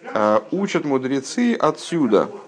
э, 0.01 0.39
учат 0.51 0.85
мудрецы 0.85 1.55
отсюда– 1.59 2.29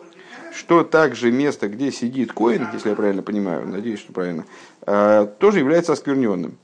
что 0.56 0.84
также 0.84 1.32
место, 1.32 1.68
где 1.68 1.92
сидит 1.92 2.34
коин, 2.34 2.68
если 2.74 2.90
я 2.90 2.96
правильно 2.96 3.22
понимаю, 3.22 3.68
надеюсь, 3.68 4.00
что 4.00 4.12
правильно, 4.12 4.44
тоже 5.38 5.60
является 5.60 5.94
оскверненным. 5.94 6.58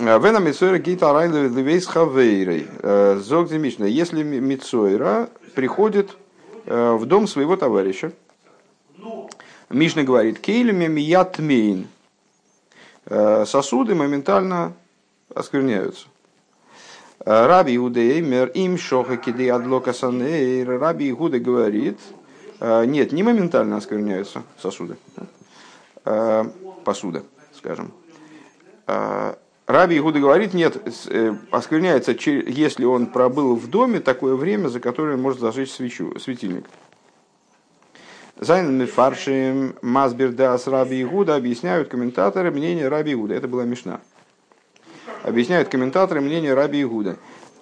Э, 0.00 0.18
Вена 0.18 0.38
Мицойра 0.38 0.80
Райла 1.12 1.46
Левейс 1.46 1.86
Хавейрой. 1.86 2.66
Э, 2.82 3.18
Зог 3.22 3.50
Если 3.50 4.22
Мицойра 4.22 5.28
приходит 5.54 6.16
в 6.66 7.06
дом 7.06 7.26
своего 7.26 7.56
товарища, 7.56 8.12
Мишна 9.70 10.02
говорит, 10.02 10.38
кейлями 10.38 10.86
миятмейн. 10.86 11.88
Сосуды 13.06 13.94
моментально 13.94 14.74
оскверняются. 15.34 16.06
Раби 17.24 17.76
Иудеймер 17.76 18.48
им 18.48 18.76
шоха 18.76 19.16
киды 19.16 19.48
адлока 19.48 19.94
санейр. 19.94 20.78
Раби 20.78 21.08
Игуда 21.10 21.38
говорит, 21.38 21.98
Э, 22.60 22.84
нет, 22.84 23.12
не 23.12 23.22
моментально 23.22 23.76
оскверняются 23.76 24.42
сосуды. 24.58 24.96
Э, 26.04 26.44
посуда, 26.84 27.22
скажем. 27.54 27.92
Раби 29.68 29.98
Игуда 29.98 30.18
говорит, 30.18 30.54
нет, 30.54 30.78
э, 31.10 31.34
оскверняется, 31.50 32.12
если 32.12 32.86
он 32.86 33.06
пробыл 33.06 33.54
в 33.54 33.68
доме 33.68 34.00
такое 34.00 34.34
время, 34.34 34.68
за 34.68 34.80
которое 34.80 35.18
может 35.18 35.40
зажечь 35.40 35.70
свечу, 35.70 36.18
светильник. 36.18 36.64
Зайнами 38.36 38.86
фаршим 38.86 39.76
Масбер 39.82 40.32
Дас 40.32 40.66
Раби 40.68 41.02
Игуда 41.02 41.36
объясняют 41.36 41.90
комментаторы 41.90 42.50
мнение 42.50 42.88
Раби 42.88 43.12
Игуда. 43.12 43.34
Это 43.34 43.46
была 43.46 43.64
Мишна. 43.64 44.00
Объясняют 45.22 45.68
комментаторы 45.68 46.22
мнение 46.22 46.54
Раби 46.54 46.80
Игуда. 46.80 47.18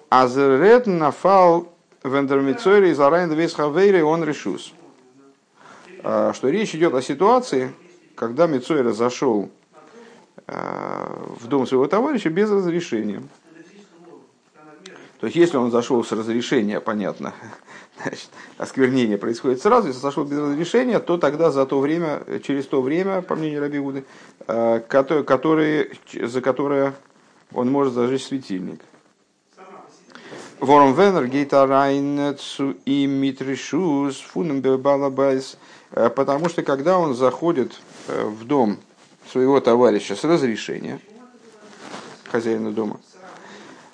Азерет 0.07 0.87
нафал 0.87 1.73
вендермицойре 2.05 2.91
из 2.91 2.99
Арайн 3.01 3.33
Весхавейре 3.33 4.05
он 4.05 4.23
решус. 4.23 4.73
А, 6.03 6.31
что 6.31 6.47
речь 6.47 6.73
идет 6.73 6.93
о 6.93 7.01
ситуации, 7.01 7.73
когда 8.15 8.47
Мицойра 8.47 8.93
зашел 8.93 9.51
в 10.47 11.47
дом 11.47 11.67
своего 11.67 11.87
товарища 11.87 12.29
без 12.29 12.49
разрешения. 12.49 13.21
То 15.19 15.25
есть, 15.25 15.35
если 15.35 15.57
он 15.57 15.71
зашел 15.71 16.03
с 16.03 16.11
разрешения, 16.11 16.79
понятно, 16.79 17.33
значит, 18.01 18.29
осквернение 18.57 19.17
происходит 19.17 19.61
сразу, 19.61 19.87
если 19.87 19.99
зашел 19.99 20.23
без 20.25 20.37
разрешения, 20.37 20.99
то 20.99 21.17
тогда 21.17 21.51
за 21.51 21.65
то 21.65 21.79
время, 21.79 22.21
через 22.43 22.67
то 22.67 22.81
время, 22.81 23.21
по 23.21 23.35
мнению 23.35 23.61
Раби 23.61 23.79
Гуды, 23.79 24.05
а, 24.47 24.79
который, 24.79 25.99
за 26.13 26.41
которое 26.41 26.93
он 27.53 27.71
может 27.71 27.93
зажечь 27.93 28.25
светильник. 28.25 28.81
Ворон 30.59 30.95
Венер, 30.95 31.27
Гейтарайнецу 31.27 32.77
и 32.85 33.05
Митришус, 33.05 34.19
Фунем 34.19 34.61
Балабайс, 34.61 35.57
а, 35.91 36.09
потому 36.09 36.49
что 36.49 36.61
когда 36.61 36.97
он 36.99 37.15
заходит 37.15 37.79
э, 38.07 38.25
в 38.25 38.45
дом 38.45 38.77
своего 39.31 39.59
товарища 39.59 40.15
с 40.15 40.23
разрешения 40.23 40.99
хозяина 42.31 42.71
дома, 42.71 42.99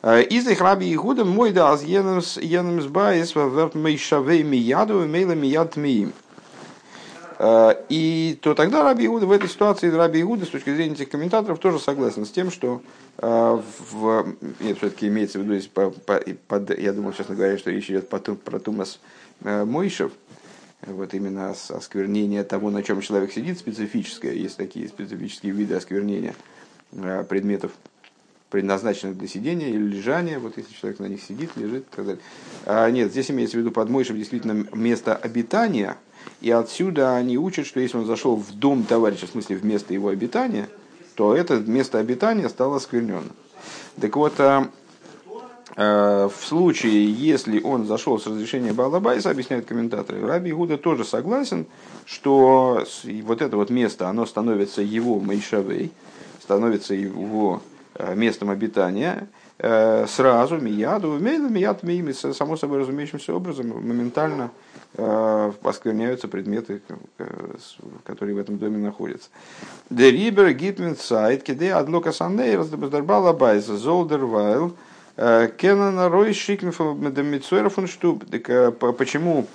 из 0.04 0.48
их 0.48 0.60
раби 0.62 0.94
Игуда 0.94 1.24
мой 1.26 1.52
да 1.52 1.72
аз 1.72 1.84
еном 1.84 2.82
сбаис 2.82 3.36
верт 3.36 3.76
мейшавей 3.76 4.44
мияду 4.44 5.06
мейла 5.08 5.34
мияд 5.34 5.76
миим. 5.76 6.14
И 7.90 8.38
то 8.42 8.54
тогда 8.54 8.84
Раби 8.84 9.06
Иуда 9.08 9.26
в 9.26 9.32
этой 9.32 9.50
ситуации, 9.50 9.90
Раби 9.90 10.22
Иуда, 10.22 10.46
с 10.46 10.50
точки 10.50 10.74
зрения 10.74 10.94
этих 10.94 11.10
комментаторов, 11.10 11.60
тоже 11.60 11.80
согласен 11.80 12.26
с 12.26 12.32
тем, 12.32 12.52
что 12.52 12.82
э, 13.18 13.60
в, 13.92 14.28
нет, 14.60 14.78
все-таки 14.78 15.08
имеется 15.08 15.40
в 15.40 15.42
виду, 15.42 15.56
здесь 15.56 15.68
по, 15.68 15.90
по, 15.90 16.22
под, 16.48 16.78
я 16.78 16.94
думал, 16.94 17.12
честно 17.12 17.36
говоря, 17.36 17.58
что 17.58 17.72
речь 17.72 17.90
идет 17.90 18.08
по, 18.08 18.20
про 18.20 18.60
Тумас 18.60 19.00
э, 19.44 19.66
Мойшев, 19.66 20.12
вот 20.88 21.14
именно 21.14 21.52
осквернение 21.52 22.44
того, 22.44 22.70
на 22.70 22.84
чем 22.84 23.02
человек 23.02 23.32
сидит, 23.32 23.58
специфическое, 23.60 24.34
есть 24.34 24.58
такие 24.58 24.88
специфические 24.88 25.54
виды 25.54 25.76
осквернения 25.76 26.36
э, 26.92 27.24
предметов, 27.28 27.72
предназначенных 28.50 29.18
для 29.18 29.28
сидения 29.28 29.70
или 29.70 29.84
лежания, 29.84 30.40
вот 30.40 30.58
если 30.58 30.74
человек 30.74 31.00
на 31.00 31.06
них 31.06 31.24
сидит, 31.24 31.52
лежит 31.56 31.86
и 31.92 31.96
так 31.96 32.06
далее. 32.06 32.22
А, 32.66 32.90
нет, 32.92 33.12
здесь 33.12 33.32
имеется 33.32 33.58
в 33.58 33.62
виду 33.62 33.72
под 33.72 33.90
Мойшев 33.90 34.16
действительно 34.16 34.68
место 34.74 35.16
обитания, 35.16 35.98
и 36.40 36.52
отсюда 36.52 37.16
они 37.16 37.38
учат, 37.38 37.66
что 37.66 37.80
если 37.80 37.98
он 37.98 38.06
зашел 38.06 38.36
в 38.36 38.54
дом 38.54 38.84
товарища, 38.84 39.26
в 39.28 39.32
смысле 39.32 39.56
в 39.56 39.66
место 39.66 39.94
его 39.94 40.10
обитания, 40.10 40.70
то 41.16 41.36
это 41.36 41.56
место 41.58 42.00
обитания 42.00 42.50
стало 42.50 42.78
оскверненным. 42.78 43.32
Так 44.00 44.16
вот, 44.16 44.40
а, 44.40 44.70
в 45.76 46.34
случае, 46.42 47.12
если 47.12 47.60
он 47.62 47.86
зашел 47.86 48.20
с 48.20 48.28
разрешения 48.28 48.74
Балабайса, 48.74 49.32
объясняют 49.32 49.66
комментаторы, 49.66 50.26
Раби 50.26 50.52
Игуда 50.52 50.78
тоже 50.78 51.04
согласен, 51.04 51.66
что 52.06 52.86
вот 53.24 53.42
это 53.42 53.58
вот 53.58 53.70
место, 53.70 54.08
оно 54.08 54.26
становится 54.26 54.82
его 54.82 55.20
Мейшавей, 55.20 55.92
становится 56.42 56.94
его 56.94 57.62
Э, 57.96 58.16
местом 58.16 58.50
обитания, 58.50 59.28
э, 59.60 60.08
сразу 60.08 60.58
мияду, 60.58 61.20
мияд 61.20 61.84
мияд 61.84 62.36
само 62.36 62.58
собой 62.58 62.80
разумеющимся 62.80 63.36
образом 63.36 63.68
моментально 63.68 64.50
э, 64.96 65.52
оскверняются 65.62 66.28
предметы, 66.28 66.82
которые 68.04 68.36
в 68.36 68.40
этом 68.40 68.58
доме 68.58 68.80
находятся. 68.80 69.30
Дерибер 69.92 70.54
гитмен 70.54 70.96
сайт, 70.96 71.44
киде 71.44 71.74
адлока 71.74 72.12
санней, 72.12 72.58
раздабаздарбала 72.58 73.32
байза, 73.32 73.78
золдер 73.78 74.26
вайл, 74.26 74.76
кенана 75.16 76.10
рой 76.10 76.30
медамицуэров 76.30 77.78
штуб. 77.90 78.24
Почему 78.98 79.48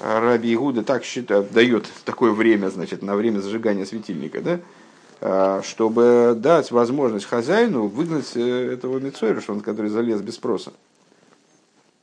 Раби 0.00 0.52
Игуда 0.52 0.82
так 0.82 1.04
считает, 1.04 1.52
дает 1.52 1.86
такое 2.04 2.32
время, 2.32 2.68
значит, 2.68 3.02
на 3.02 3.16
время 3.16 3.40
зажигания 3.40 3.86
светильника, 3.86 4.40
да? 4.40 5.62
Чтобы 5.62 6.34
дать 6.36 6.70
возможность 6.70 7.24
хозяину 7.24 7.86
выгнать 7.86 8.32
э, 8.34 8.72
этого 8.72 8.98
Мицойруша, 8.98 9.54
который 9.60 9.90
залез 9.90 10.20
без 10.20 10.34
спроса. 10.34 10.74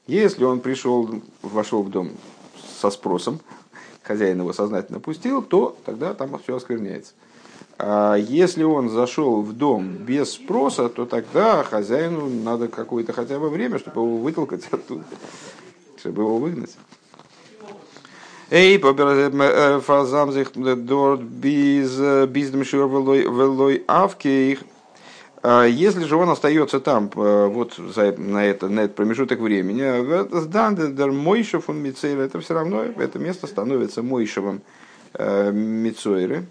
Если 0.07 0.43
он 0.43 0.59
пришел, 0.59 1.21
вошел 1.43 1.83
в 1.83 1.91
дом 1.91 2.11
со 2.79 2.89
спросом, 2.89 3.39
хозяин 4.01 4.39
его 4.39 4.53
сознательно 4.53 4.99
пустил, 4.99 5.43
то 5.43 5.77
тогда 5.85 6.15
там 6.15 6.39
все 6.39 6.55
оскверняется. 6.55 7.13
А 7.83 8.15
если 8.15 8.61
он 8.63 8.89
зашел 8.89 9.41
в 9.41 9.53
дом 9.53 9.97
без 9.97 10.33
спроса, 10.33 10.87
то 10.87 11.07
тогда 11.07 11.63
хозяину 11.63 12.29
надо 12.29 12.67
какое-то 12.67 13.11
хотя 13.11 13.39
бы 13.39 13.49
время, 13.49 13.79
чтобы 13.79 14.01
его 14.01 14.17
вытолкать 14.17 14.67
оттуда, 14.69 15.03
чтобы 15.97 16.21
его 16.21 16.37
выгнать. 16.37 16.77
Эй, 18.51 18.77
фазам 18.77 20.29
sich 20.29 20.51
dort 20.53 21.21
bis 21.23 21.97
bis 22.27 22.51
dem 22.51 22.61
Schur 22.61 22.87
велой 22.87 23.83
авкейх. 23.87 24.59
Если 25.43 26.03
же 26.03 26.17
он 26.17 26.29
остается 26.29 26.79
там, 26.81 27.09
вот 27.15 27.73
за, 27.73 28.11
на, 28.15 28.45
это, 28.45 28.69
на 28.69 28.81
этот 28.81 28.95
промежуток 28.95 29.39
времени, 29.39 29.81
Мицейра, 31.81 32.21
это 32.21 32.39
все 32.41 32.53
равно, 32.53 32.83
это 32.83 33.17
место 33.17 33.47
становится 33.47 34.03
Мойшевым 34.03 34.61
Мицойры. 35.17 36.45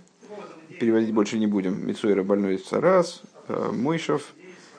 Переводить 0.81 1.13
больше 1.13 1.39
не 1.39 1.47
будем. 1.47 1.87
Мицойра 1.87 2.23
больной 2.23 2.57
царас, 2.57 3.21
Мойшев 3.49 4.33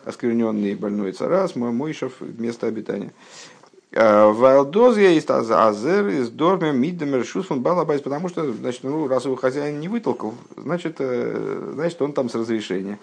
оскверненный 0.04 0.74
больной 0.74 1.12
царас, 1.12 1.56
Мойшев 1.56 2.14
место 2.22 2.66
обитания. 2.66 3.14
Валдозия 3.92 5.10
есть 5.10 5.30
азер 5.30 6.08
из 6.08 6.30
дорме 6.30 6.72
миддемер 6.72 7.24
шусфун 7.24 7.62
балабайс, 7.62 8.02
потому 8.02 8.30
что, 8.30 8.52
значит, 8.52 8.84
ну, 8.84 9.08
раз 9.08 9.26
его 9.26 9.36
хозяин 9.36 9.80
не 9.80 9.90
вытолкал, 9.90 10.34
значит, 10.56 10.96
э, 11.00 11.72
значит, 11.76 12.02
он 12.02 12.14
там 12.14 12.30
с 12.30 12.34
разрешения. 12.36 12.98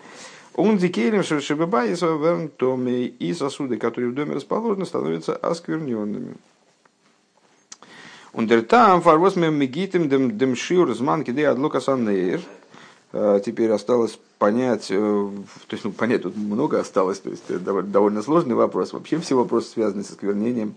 Он 0.55 0.77
дикелем 0.77 1.23
шебебайс 1.23 2.03
томи 2.57 3.05
и 3.07 3.33
сосуды, 3.33 3.77
которые 3.77 4.11
в 4.11 4.15
доме 4.15 4.35
расположены, 4.35 4.87
становятся 4.87 5.37
оскверненными. 5.37 6.35
Ундертам 8.33 9.03
фарвосмем 9.03 9.55
мегитем 9.55 10.09
дем 10.09 10.37
дем 10.37 10.57
шиур 10.57 10.93
зман 10.95 11.23
кидей 11.23 11.47
адлока 11.47 11.81
саннейр. 11.81 12.41
Э, 13.13 13.41
теперь 13.45 13.71
осталось 13.71 14.19
понять, 14.39 14.89
э, 14.91 14.95
то 14.95 15.75
есть 15.75 15.85
ну, 15.85 15.93
понять 15.93 16.23
тут 16.23 16.37
много 16.37 16.79
осталось, 16.79 17.19
то 17.21 17.31
есть 17.31 17.45
это 17.49 17.83
довольно 17.83 18.23
сложный 18.23 18.55
вопрос. 18.55 18.93
Вообще 18.93 19.19
все 19.19 19.35
вопросы, 19.35 19.71
связанные 19.71 20.05
с 20.05 20.11
осквернением, 20.11 20.75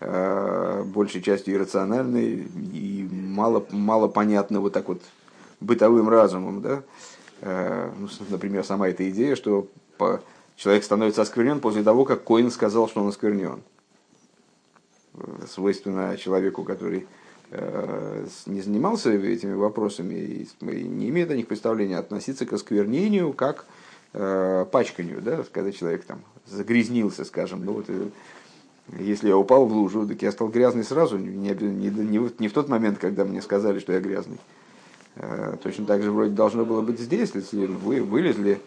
э, 0.00 0.82
большей 0.86 1.20
частью 1.20 1.54
иррациональные 1.54 2.46
и 2.72 3.06
мало, 3.12 3.66
мало 3.70 4.08
понятны 4.08 4.58
вот 4.58 4.72
так 4.72 4.88
вот 4.88 5.02
бытовым 5.60 6.08
разумом. 6.08 6.62
Да? 6.62 6.82
Ну, 7.42 8.08
например, 8.28 8.64
сама 8.64 8.88
эта 8.90 9.08
идея, 9.08 9.34
что 9.34 9.66
человек 10.56 10.84
становится 10.84 11.22
осквернен 11.22 11.60
после 11.60 11.82
того, 11.82 12.04
как 12.04 12.22
Коин 12.22 12.50
сказал, 12.50 12.86
что 12.86 13.02
он 13.02 13.08
осквернен. 13.08 13.62
Свойственно 15.48 16.18
человеку, 16.18 16.64
который 16.64 17.06
не 17.50 18.60
занимался 18.60 19.10
этими 19.10 19.54
вопросами 19.54 20.14
и 20.60 20.66
не 20.66 21.08
имеет 21.08 21.30
о 21.30 21.36
них 21.36 21.48
представления, 21.48 21.98
относиться 21.98 22.46
к 22.46 22.52
осквернению 22.52 23.32
как 23.32 23.66
э, 24.12 24.66
пачканию, 24.70 25.20
да, 25.20 25.44
когда 25.50 25.72
человек 25.72 26.04
там 26.04 26.20
загрязнился, 26.46 27.24
скажем, 27.24 27.64
ну 27.64 27.72
вот 27.72 27.86
э, 27.88 28.08
если 28.98 29.28
я 29.28 29.36
упал 29.36 29.66
в 29.66 29.72
лужу, 29.72 30.06
так 30.06 30.22
я 30.22 30.30
стал 30.30 30.48
грязный 30.48 30.84
сразу, 30.84 31.18
не, 31.18 31.50
не, 31.50 31.90
не, 31.90 32.30
не 32.38 32.48
в 32.48 32.52
тот 32.52 32.68
момент, 32.68 32.98
когда 32.98 33.24
мне 33.24 33.42
сказали, 33.42 33.78
что 33.78 33.92
я 33.92 34.00
грязный. 34.00 34.38
Точно 35.62 35.86
так 35.86 36.02
же 36.02 36.12
вроде 36.12 36.30
должно 36.30 36.64
было 36.64 36.82
быть 36.82 36.98
здесь, 36.98 37.32
если 37.34 37.66
вы 37.66 38.00
вылезли 38.00 38.60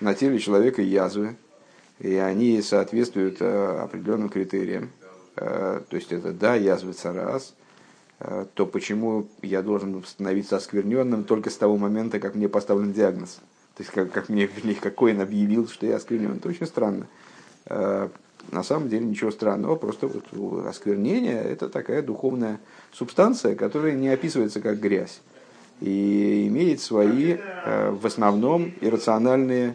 на 0.00 0.14
теле 0.14 0.38
человека 0.38 0.82
язвы, 0.82 1.36
и 2.00 2.14
они 2.14 2.60
соответствуют 2.62 3.40
определенным 3.40 4.30
критериям. 4.30 4.90
То 5.34 5.84
есть 5.90 6.12
это 6.12 6.32
да, 6.32 6.54
язвится 6.54 7.12
раз, 7.12 7.54
Э, 7.54 7.61
то 8.54 8.66
почему 8.66 9.26
я 9.42 9.62
должен 9.62 10.04
становиться 10.04 10.56
оскверненным 10.56 11.24
только 11.24 11.50
с 11.50 11.56
того 11.56 11.76
момента, 11.76 12.20
как 12.20 12.34
мне 12.34 12.48
поставлен 12.48 12.92
диагноз? 12.92 13.40
То 13.76 13.82
есть, 13.82 13.90
как, 13.90 14.12
как 14.12 14.28
мне, 14.28 14.46
вернее, 14.56 14.76
какой 14.76 15.14
он 15.14 15.20
объявил, 15.20 15.68
что 15.68 15.86
я 15.86 15.96
осквернен. 15.96 16.36
Это 16.36 16.48
очень 16.48 16.66
странно. 16.66 17.06
Э, 17.66 18.08
на 18.50 18.62
самом 18.62 18.88
деле 18.88 19.06
ничего 19.06 19.30
странного, 19.30 19.76
просто 19.76 20.08
вот 20.08 20.66
осквернение– 20.66 21.40
это 21.44 21.68
такая 21.68 22.02
духовная 22.02 22.60
субстанция, 22.92 23.54
которая 23.54 23.92
не 23.92 24.08
описывается 24.08 24.60
как 24.60 24.80
грязь 24.80 25.20
и 25.80 26.46
имеет 26.48 26.80
свои, 26.80 27.36
э, 27.38 27.90
в 27.90 28.06
основном, 28.06 28.72
иррациональные 28.80 29.74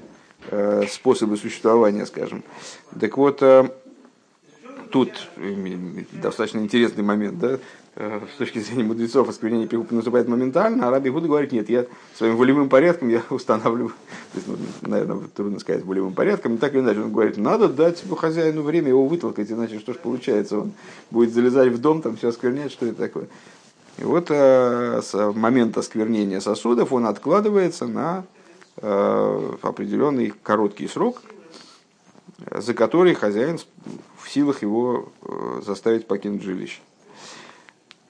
э, 0.50 0.86
способы 0.90 1.38
существования, 1.38 2.06
скажем. 2.06 2.44
Так 3.00 3.18
вот, 3.18 3.42
э, 3.42 3.70
тут 4.92 5.30
достаточно 6.14 6.60
интересный 6.60 7.04
момент, 7.04 7.40
да, 7.40 7.60
с 7.98 8.38
точки 8.38 8.60
зрения 8.60 8.84
мудрецов 8.84 9.28
осквернение 9.28 9.68
прикупа 9.68 9.96
наступает 9.96 10.28
моментально, 10.28 10.88
а 10.88 10.92
Раби 10.92 11.10
Гуда 11.10 11.28
говорит, 11.28 11.52
нет, 11.52 11.68
я 11.68 11.88
своим 12.16 12.38
волевым 12.38 12.70
порядком 12.70 13.10
я 13.10 13.24
устанавливаю, 13.32 13.90
то 13.90 14.36
есть, 14.36 14.48
ну, 14.48 14.56
наверное, 14.82 15.28
трудно 15.36 15.60
сказать 15.60 15.84
волевым 15.84 16.14
порядком, 16.14 16.56
и 16.56 16.58
так 16.58 16.74
или 16.74 16.82
иначе 16.82 17.02
он 17.02 17.12
говорит, 17.12 17.38
надо 17.38 17.68
дать 17.68 18.04
хозяину 18.18 18.62
время 18.62 18.90
его 18.90 19.08
вытолкать, 19.08 19.52
иначе 19.52 19.80
что 19.80 19.94
ж 19.94 19.98
получается, 19.98 20.60
он 20.60 20.74
будет 21.10 21.34
залезать 21.34 21.70
в 21.70 21.80
дом, 21.80 22.04
там 22.04 22.18
все 22.18 22.30
осквернять, 22.30 22.72
что 22.72 22.86
это 22.86 22.96
такое. 23.02 23.28
И 23.98 24.04
вот 24.04 24.28
э, 24.30 25.02
с 25.02 25.34
момента 25.34 25.80
осквернения 25.80 26.40
сосудов 26.40 26.94
он 26.94 27.08
откладывается 27.08 27.88
на 27.88 28.26
э, 28.78 29.54
определенный 29.64 30.34
короткий 30.44 30.88
срок, 30.88 31.24
за 32.52 32.76
который 32.76 33.16
хозяин 33.16 33.58
в 34.22 34.30
силах 34.30 34.62
его 34.62 35.10
э, 35.24 35.62
заставить 35.66 36.06
покинуть 36.06 36.44
жилище. 36.44 36.80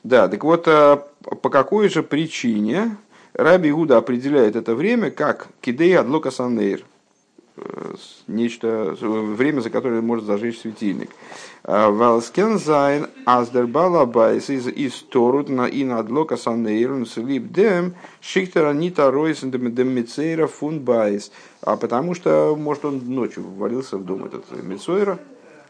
Да, 0.08 0.30
так 0.30 0.42
вот, 0.46 0.70
э, 0.70 1.00
по 1.42 1.50
какой 1.50 1.90
же 1.90 2.02
причине 2.02 2.96
Раби 3.34 3.72
Иуда 3.72 3.98
определяет 3.98 4.56
это 4.56 4.74
время 4.74 5.12
как 5.12 5.50
кидей 5.60 6.00
адлока 6.00 6.32
санейр, 6.32 6.86
э, 7.58 7.96
нечто, 8.28 8.96
время, 9.02 9.60
за 9.60 9.70
которое 9.70 10.00
может 10.00 10.24
зажечь 10.24 10.62
светильник. 10.62 11.10
Валскен 11.66 12.58
зайн 12.58 13.08
аздербала 13.26 14.06
байс 14.06 14.50
из 14.50 14.68
из 14.68 14.94
торут 14.94 15.50
на 15.50 15.68
и 15.68 15.84
на 15.84 16.00
адлока 16.00 16.38
санейрун 16.38 17.06
слип 17.06 17.52
дем 17.52 17.94
шиктера 18.22 18.72
нита 18.72 19.12
ройс 19.12 19.42
дем 19.42 19.90
мицейра 19.90 20.48
фун 20.48 20.80
байс. 20.80 21.34
А 21.60 21.76
потому 21.76 22.16
что, 22.16 22.56
может, 22.58 22.86
он 22.86 23.02
ночью 23.14 23.44
ввалился 23.44 23.98
в 23.98 24.06
дом 24.06 24.24
этот 24.24 24.46
мицейра, 24.64 25.20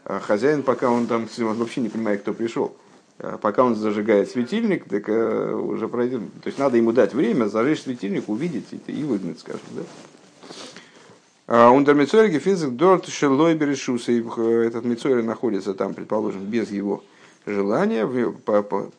а 0.04 0.20
хозяин, 0.20 0.62
пока 0.62 0.90
он 0.90 1.08
там, 1.08 1.26
он 1.40 1.54
вообще 1.54 1.80
не 1.80 1.88
понимает, 1.88 2.20
кто 2.20 2.32
пришел. 2.32 2.76
А 3.20 3.36
пока 3.36 3.64
он 3.64 3.74
зажигает 3.74 4.30
светильник, 4.30 4.88
так 4.88 5.08
э, 5.08 5.52
уже 5.52 5.88
пройдет. 5.88 6.20
То 6.42 6.46
есть 6.46 6.58
надо 6.58 6.76
ему 6.76 6.92
дать 6.92 7.14
время 7.14 7.46
зажечь 7.46 7.82
светильник, 7.82 8.28
увидеть 8.28 8.66
и, 8.70 8.92
и 8.92 9.02
выгнать, 9.02 9.40
скажем, 9.40 9.60
да. 9.72 11.70
Ундер 11.70 11.94
Мицойр 11.94 12.30
физик 12.38 12.76
дорт 12.76 13.06
шелой 13.06 13.54
берешуса. 13.54 14.12
Этот 14.12 14.84
Мицойр 14.84 15.22
находится 15.22 15.72
там, 15.72 15.94
предположим, 15.94 16.44
без 16.44 16.70
его 16.70 17.02
желания, 17.46 18.06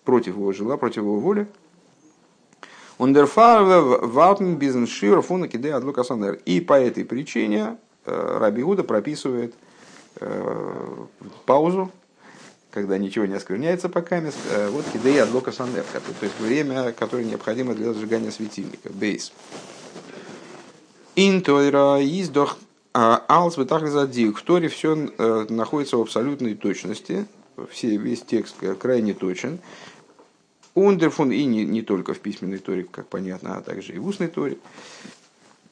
против 0.03 0.35
его 0.35 0.51
жила, 0.51 0.75
против 0.75 1.03
его 1.03 1.19
воли. 1.19 1.47
Ундерфар 2.97 3.63
валтен 3.63 4.57
бизнес 4.57 4.89
шир 4.89 5.21
фуна 5.21 5.47
киде 5.47 5.73
адлукасанер. 5.73 6.39
И 6.45 6.59
по 6.59 6.73
этой 6.73 7.05
причине 7.05 7.77
э, 8.05 8.37
Раби 8.39 8.61
Гуда 8.63 8.83
прописывает 8.83 9.53
э, 10.19 11.05
паузу, 11.45 11.91
когда 12.71 12.97
ничего 12.97 13.25
не 13.25 13.35
оскверняется 13.35 13.89
пока, 13.89 14.19
э, 14.19 14.69
вот 14.69 14.85
кидея 14.93 15.23
адлока 15.23 15.51
санер, 15.51 15.83
то 15.83 16.25
есть 16.25 16.39
время, 16.39 16.91
которое 16.91 17.25
необходимо 17.25 17.73
для 17.73 17.93
зажигания 17.93 18.31
светильника, 18.31 18.89
бейс. 18.91 19.31
Интойра 21.15 21.99
издох 22.01 22.57
алс 22.93 23.55
задик. 23.55 24.37
В 24.37 24.43
Торе 24.43 24.67
все 24.67 24.95
э, 24.95 25.45
находится 25.49 25.97
в 25.97 26.01
абсолютной 26.01 26.55
точности. 26.55 27.27
Все, 27.71 27.97
весь 27.97 28.21
текст 28.21 28.55
крайне 28.79 29.13
точен. 29.13 29.59
Ундерфун 30.75 31.31
и 31.31 31.43
не, 31.43 31.65
не 31.65 31.81
только 31.81 32.13
в 32.13 32.19
письменной 32.19 32.59
торе, 32.59 32.85
как 32.89 33.07
понятно, 33.07 33.57
а 33.57 33.61
также 33.61 33.93
и 33.93 33.99
в 33.99 34.07
устной 34.07 34.27
торе. 34.27 34.57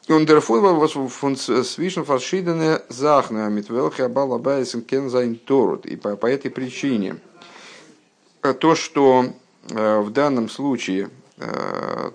Ундерфун 0.09 0.63
was 0.79 0.93
von 0.93 1.35
zwischen 1.35 2.05
verschiedene 2.05 2.81
Sachen 2.89 3.53
mit 3.53 3.69
welcher 3.69 4.09
Балабайсен 4.09 4.85
Кензайн 4.85 5.39
Торут. 5.45 5.85
И 5.85 5.95
по, 5.95 6.15
по 6.15 6.27
этой 6.27 6.49
причине 6.49 7.17
э, 8.41 8.53
то, 8.53 8.75
что 8.75 9.25
э, 9.69 9.99
в 9.99 10.11
данном 10.11 10.49
случае 10.49 11.09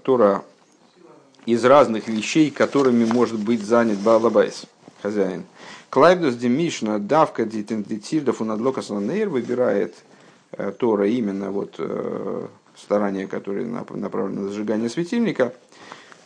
Тора 0.03 0.43
из 1.47 1.65
разных 1.65 2.09
вещей, 2.09 2.51
которыми 2.51 3.05
может 3.05 3.39
быть 3.39 3.63
занят 3.63 3.99
Балабайс, 3.99 4.65
хозяин. 5.03 5.45
Клайбдус 5.91 6.37
Демишна 6.37 6.99
давка 6.99 7.45
дитендитивдов 7.45 8.41
унадлока 8.41 8.81
санейр 8.81 9.29
выбирает 9.29 9.95
э, 10.53 10.73
Тора 10.73 11.07
именно 11.07 11.51
вот 11.51 11.75
э, 11.79 12.47
старания, 12.77 13.27
которые 13.27 13.67
направлены 13.67 14.41
на 14.41 14.49
зажигание 14.49 14.89
светильника. 14.89 15.53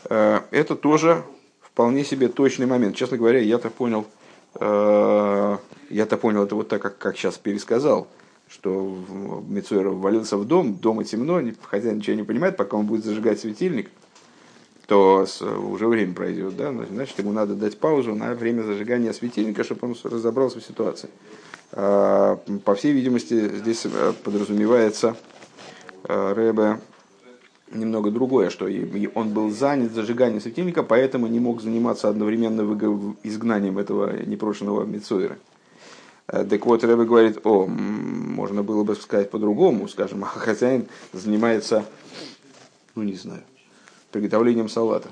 Э, 0.09 0.43
это 0.53 0.77
тоже 0.77 1.25
вполне 1.77 2.05
себе 2.05 2.29
точный 2.29 2.65
момент. 2.65 2.97
Честно 2.97 3.19
говоря, 3.19 3.39
я-то 3.39 3.69
понял, 3.69 4.07
э, 4.55 5.57
я-то 5.91 6.17
понял 6.17 6.45
это 6.45 6.55
вот 6.55 6.69
так, 6.69 6.81
как, 6.81 6.97
как 6.97 7.17
сейчас 7.19 7.37
пересказал, 7.37 8.09
что 8.49 8.97
Мицуэр 9.47 9.89
ввалился 9.89 10.39
в 10.39 10.47
дом, 10.47 10.77
дома 10.77 11.05
темно, 11.05 11.39
хозяин 11.63 11.99
ничего 11.99 12.17
не 12.17 12.23
понимает, 12.23 12.57
пока 12.57 12.79
он 12.79 12.87
будет 12.87 13.05
зажигать 13.05 13.41
светильник– 13.41 13.91
то 14.87 15.27
уже 15.69 15.89
время 15.89 16.15
пройдет, 16.15 16.57
да, 16.57 16.73
значит, 16.73 17.19
ему 17.19 17.33
надо 17.33 17.55
дать 17.55 17.79
паузу 17.79 18.15
на 18.15 18.35
время 18.35 18.63
зажигания 18.63 19.13
светильника, 19.13 19.65
чтобы 19.65 19.89
он 19.89 19.97
разобрался 20.05 20.61
в 20.61 20.65
ситуации. 20.65 21.11
А, 21.73 22.37
по 22.65 22.75
всей 22.77 22.93
видимости, 22.93 23.49
здесь 23.59 23.85
э, 23.85 24.13
подразумевается 24.23 25.17
э, 26.05 26.33
Рэбе 26.33 26.79
немного 27.71 28.11
другое, 28.11 28.51
что 28.51 28.69
он 29.15 29.31
был 29.31 29.51
занят 29.51 29.93
зажиганием 29.93 30.41
светильника, 30.41 30.83
поэтому 30.83 31.27
не 31.27 31.41
мог 31.41 31.63
заниматься 31.63 32.09
одновременно 32.09 32.63
изгнанием 33.23 33.79
этого 33.79 34.23
непрошенного 34.25 34.85
Мицуэра. 34.85 35.39
Э, 36.29 36.45
так 36.45 36.65
вот, 36.67 36.85
Рэбе 36.85 37.05
говорит, 37.05 37.39
о, 37.45 37.67
можно 37.67 38.63
было 38.63 38.85
бы 38.85 38.95
сказать 38.95 39.31
по-другому, 39.31 39.89
скажем, 39.89 40.25
а 40.25 40.27
хозяин 40.27 40.87
занимается, 41.13 41.85
ну 42.95 43.03
не 43.03 43.15
знаю, 43.15 43.43
приготовлением 44.11 44.69
салата. 44.69 45.09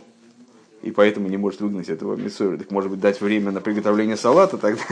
И 0.82 0.90
поэтому 0.90 1.28
не 1.28 1.38
может 1.38 1.62
выгнать 1.62 1.88
этого 1.88 2.14
мясора. 2.14 2.58
Так 2.58 2.70
может 2.70 2.90
быть 2.90 3.00
дать 3.00 3.18
время 3.20 3.52
на 3.52 3.62
приготовление 3.62 4.18
салата 4.18 4.58
тогда, 4.58 4.82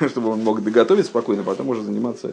чтобы 0.08 0.30
он 0.30 0.42
мог 0.42 0.62
доготовить 0.62 1.06
спокойно, 1.06 1.42
потом 1.42 1.68
уже 1.68 1.82
заниматься 1.82 2.28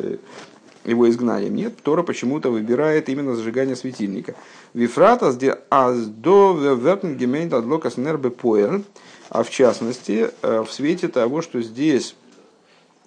его 0.88 1.10
изгнанием. 1.10 1.56
Нет, 1.56 1.78
Тора 1.84 2.04
почему-то 2.04 2.50
выбирает 2.50 3.10
именно 3.10 3.36
зажигание 3.36 3.76
светильника. 3.76 4.36
Вифратас 4.74 5.36
де 5.38 5.58
аздо 5.70 6.54
вертенгемейн 6.54 7.54
адлокас 7.54 7.98
нербе 7.98 8.30
поэр, 8.30 8.82
а 9.30 9.44
в 9.44 9.50
частности 9.50 10.32
э, 10.42 10.62
в 10.62 10.72
свете 10.72 11.08
того, 11.08 11.42
что 11.42 11.62
здесь 11.62 12.16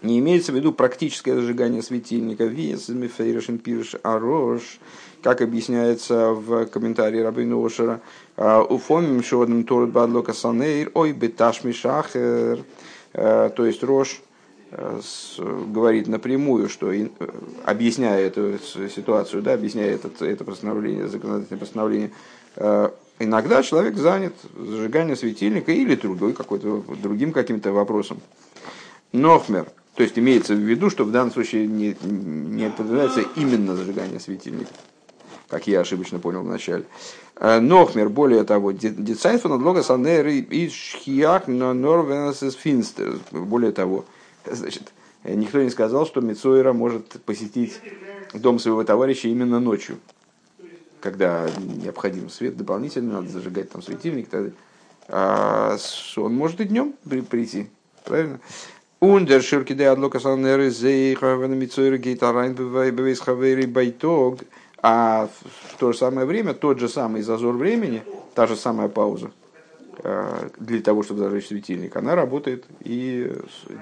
не 0.03 0.19
имеется 0.19 0.53
в 0.53 0.55
виду 0.55 0.73
практическое 0.73 1.35
зажигание 1.35 1.83
светильника, 1.83 2.45
вес, 2.45 2.89
мифейришин 2.89 3.59
пирш, 3.59 3.97
арош, 4.03 4.79
как 5.23 5.43
объясняется 5.43 6.31
в 6.31 6.67
комментарии 6.67 7.21
Рабину 7.21 7.65
Ошера, 7.65 8.01
«А, 8.37 8.63
уфомим 8.63 9.23
шодным 9.23 9.65
торут 9.65 9.91
бадлока 9.91 10.33
санейр, 10.33 10.91
ой 10.95 11.13
беташ 11.13 11.65
мишахер, 11.65 12.65
а, 13.13 13.51
то 13.51 13.67
есть 13.67 13.83
Рош 13.83 14.21
а, 14.23 14.30
говорит 14.71 16.07
напрямую, 16.07 16.69
что 16.69 16.93
объясняя 17.65 18.27
эту 18.27 18.59
ситуацию, 18.89 19.43
да, 19.43 19.55
объясняя 19.55 19.95
это, 19.95 20.25
это 20.25 20.45
постановление, 20.45 21.09
законодательное 21.09 21.59
постановление, 21.59 22.11
иногда 23.19 23.63
человек 23.63 23.97
занят 23.97 24.35
зажиганием 24.55 25.17
светильника 25.17 25.73
или 25.73 25.97
другой 25.97 26.33
какой-то, 26.33 26.85
другим 27.03 27.33
каким-то 27.33 27.73
вопросом. 27.73 28.21
Нохмер, 29.13 29.67
то 29.97 30.05
есть 30.05 30.19
имеется 30.19 30.55
в 30.55 30.59
виду, 30.59 30.89
что 30.89 31.05
в 31.05 31.11
данном 31.11 31.33
случае 31.33 31.67
не, 31.67 31.97
не 32.03 32.71
подразумевается 32.71 33.25
именно 33.37 33.75
зажигание 33.75 34.21
светильника 34.21 34.71
как 35.51 35.67
я 35.67 35.81
ошибочно 35.81 36.19
понял 36.19 36.43
вначале. 36.43 36.85
Э, 37.37 37.59
Нохмер, 37.59 38.09
более 38.09 38.45
того, 38.45 38.73
децайфа 38.73 39.49
надлога 39.49 39.83
санеры 39.83 40.39
и 40.39 40.71
шхиак 40.71 41.49
на 41.49 41.75
норвенсис 41.75 42.55
финстер. 42.55 43.19
Более 43.33 43.73
того, 43.73 44.05
значит, 44.45 44.93
никто 45.25 45.63
не 45.63 45.71
сказал, 45.71 46.07
что 46.07 46.21
Мицойра 46.21 46.73
может 46.73 47.23
посетить 47.23 47.81
дом 48.35 48.59
своего 48.59 48.85
товарища 48.85 49.29
именно 49.29 49.61
ночью, 49.61 49.99
когда 51.01 51.49
необходим 51.59 52.29
свет 52.29 52.57
дополнительно, 52.57 53.21
надо 53.21 53.29
зажигать 53.29 53.71
там 53.71 53.83
светильник. 53.83 54.29
А 55.09 55.77
он 56.17 56.35
может 56.35 56.61
и 56.61 56.65
днем 56.65 56.95
прийти, 57.29 57.69
правильно? 58.05 58.41
Ундер 59.01 59.43
ширкиде 59.43 59.89
адлока 59.89 60.21
санеры 60.21 60.71
зейха 60.71 61.35
вен 61.35 61.59
Мицойра 61.59 61.97
гейтарайн 61.97 62.55
бывайбевейс 62.55 63.21
хавери 63.21 63.67
байтог– 63.67 64.41
а 64.83 65.29
в 65.45 65.77
то 65.79 65.93
же 65.93 65.99
самое 65.99 66.27
время 66.27 66.55
тот 66.55 66.79
же 66.79 66.89
самый 66.89 67.23
зазор 67.23 67.55
времени, 67.55 68.03
та 68.35 68.47
же 68.47 68.57
самая 68.57 68.89
пауза 68.89 69.31
э, 70.03 70.49
для 70.59 70.81
того, 70.81 71.03
чтобы 71.03 71.21
зажечь 71.21 71.49
светильник, 71.49 71.97
она 71.97 72.15
работает 72.15 72.65
и 72.81 73.31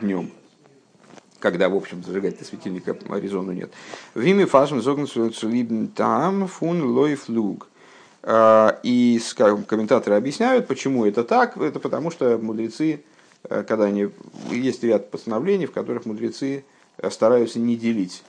днем. 0.01 0.31
Когда, 1.41 1.69
в 1.69 1.77
общем, 1.77 2.03
зажигать 2.03 2.45
светильника 2.45 2.97
резону 3.11 3.53
нет. 3.53 3.71
Вими 4.15 4.45
фашн 4.45 4.81
зогнсулибн 4.81 5.87
там 5.89 6.49
фун 6.49 6.83
лой 6.83 7.15
флуг. 7.15 7.69
Э, 8.23 8.73
и 8.83 9.21
комментаторы 9.37 10.17
объясняют, 10.17 10.67
почему 10.67 11.07
это 11.07 11.25
так. 11.25 11.57
Это 11.57 11.79
потому 11.79 12.11
что 12.11 12.39
мудрецы 12.39 13.03
э, 13.45 13.63
когда 13.63 13.85
они, 13.85 14.09
есть 14.51 14.83
ряд 14.83 15.11
постановлений, 15.11 15.67
в 15.67 15.73
которых 15.73 16.07
мудрецы 16.07 16.65
стараются 17.11 17.61
не 17.61 17.77
делить 17.77 18.25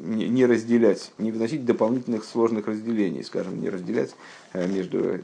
не 0.00 0.46
разделять, 0.46 1.12
не 1.18 1.30
вносить 1.30 1.64
дополнительных 1.64 2.24
сложных 2.24 2.66
разделений, 2.66 3.22
скажем, 3.22 3.60
не 3.60 3.68
разделять 3.68 4.14
э, 4.52 4.66
между 4.66 4.98
э, 5.00 5.20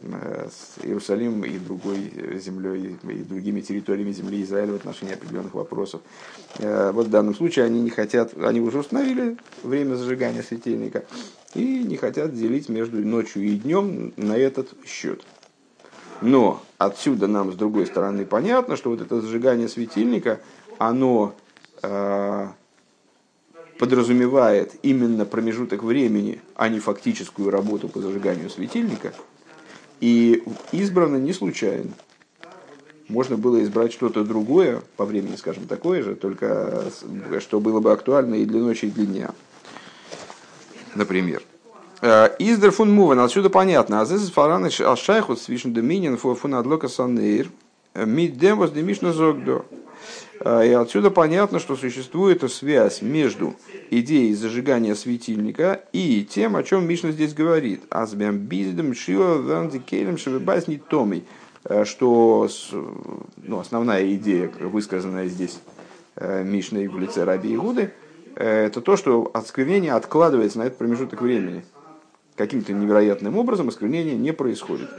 Иерусалимом 0.83 1.45
и 1.45 1.59
другой 1.59 2.39
землей 2.39 2.97
и 3.03 3.23
другими 3.23 3.61
территориями 3.61 4.13
земли 4.13 4.43
Израиля 4.43 4.73
в 4.73 4.77
отношении 4.77 5.15
определенных 5.15 5.55
вопросов. 5.55 6.03
Вот 6.59 7.07
в 7.07 7.11
данном 7.11 7.35
случае 7.35 7.65
они 7.65 7.81
не 7.81 7.91
хотят, 7.91 8.37
они 8.39 8.61
уже 8.61 8.79
установили 8.79 9.37
время 9.63 9.95
зажигания 9.95 10.43
светильника 10.43 11.05
и 11.55 11.83
не 11.83 11.97
хотят 11.97 12.35
делить 12.35 12.69
между 12.69 12.99
ночью 12.99 13.43
и 13.43 13.57
днем 13.57 14.13
на 14.17 14.37
этот 14.37 14.69
счет. 14.87 15.25
Но 16.21 16.63
отсюда 16.79 17.27
нам 17.27 17.53
с 17.53 17.57
другой 17.57 17.87
стороны 17.87 18.25
понятно, 18.25 18.77
что 18.77 18.91
вот 18.91 19.01
это 19.01 19.21
зажигание 19.21 19.69
светильника, 19.69 20.41
оно 20.79 21.35
подразумевает 23.79 24.73
именно 24.83 25.25
промежуток 25.25 25.83
времени, 25.83 26.41
а 26.55 26.69
не 26.69 26.81
фактическую 26.81 27.51
работу 27.51 27.89
по 27.89 28.01
зажиганию 28.01 28.51
светильника, 28.51 29.13
и 30.01 30.43
избрано 30.73 31.17
не 31.17 31.33
случайно. 31.33 31.91
Можно 33.09 33.37
было 33.37 33.63
избрать 33.63 33.93
что-то 33.93 34.25
другое, 34.25 34.83
по 34.97 35.05
времени, 35.05 35.37
скажем, 35.37 35.67
такое 35.67 36.03
же, 36.03 36.15
только 36.15 36.85
что 37.41 37.61
было 37.61 37.81
бы 37.81 37.93
актуально 37.93 38.37
и 38.37 38.47
для 38.47 38.61
ночи, 38.61 38.87
и 38.87 38.91
для 38.91 39.05
дня. 39.05 39.31
Например. 40.95 41.43
Э, 42.01 42.31
Издер 42.39 42.71
фун 42.71 42.93
мувен, 42.93 43.19
отсюда 43.21 43.51
понятно. 43.51 44.01
А 44.01 44.05
здесь 44.05 44.31
фараны 44.31 44.67
ашайхут 44.67 45.41
свишен 45.41 45.73
доминин 45.73 46.17
фун 46.17 46.55
адлока 46.55 46.89
санейр. 46.89 47.51
Мид 47.95 48.39
дем 48.39 48.59
воз 48.59 48.71
демишна 48.71 49.13
зогдо. 49.13 49.65
Э, 50.41 50.67
и 50.67 50.73
отсюда 50.73 51.11
понятно, 51.11 51.59
что 51.59 51.77
существует 51.77 52.51
связь 52.51 53.03
между 53.03 53.55
идеей 53.91 54.35
зажигания 54.35 54.95
светильника 54.95 55.85
и 55.93 56.25
тем, 56.25 56.57
о 56.57 56.63
чем 56.63 56.87
Мишна 56.87 57.13
здесь 57.13 57.35
говорит. 57.35 57.83
Азбям 57.91 58.39
биздем 58.39 58.95
шио 58.95 59.43
вандикелем 59.43 60.19
шевебайс 60.19 60.69
не 60.69 60.79
томий. 60.79 61.25
Э, 61.65 61.85
что 61.85 62.49
ну, 63.37 63.59
основная 63.59 64.15
идея, 64.15 64.51
высказанная 64.61 65.29
здесь 65.29 65.59
э, 66.17 66.43
Мишной 66.45 66.89
в 66.89 66.99
лице 66.99 67.25
Раби 67.25 67.55
Игуды, 67.55 67.93
это 68.37 68.81
то, 68.81 68.97
что 68.97 69.31
осквернение 69.33 69.93
откладывается 69.93 70.59
на 70.59 70.65
этот 70.65 70.77
промежуток 70.77 71.23
времени. 71.23 71.65
Каким-то 72.35 72.73
невероятным 72.73 73.39
образом 73.39 73.69
осквернение 73.69 74.17
не 74.17 74.33
происходит 74.33 74.91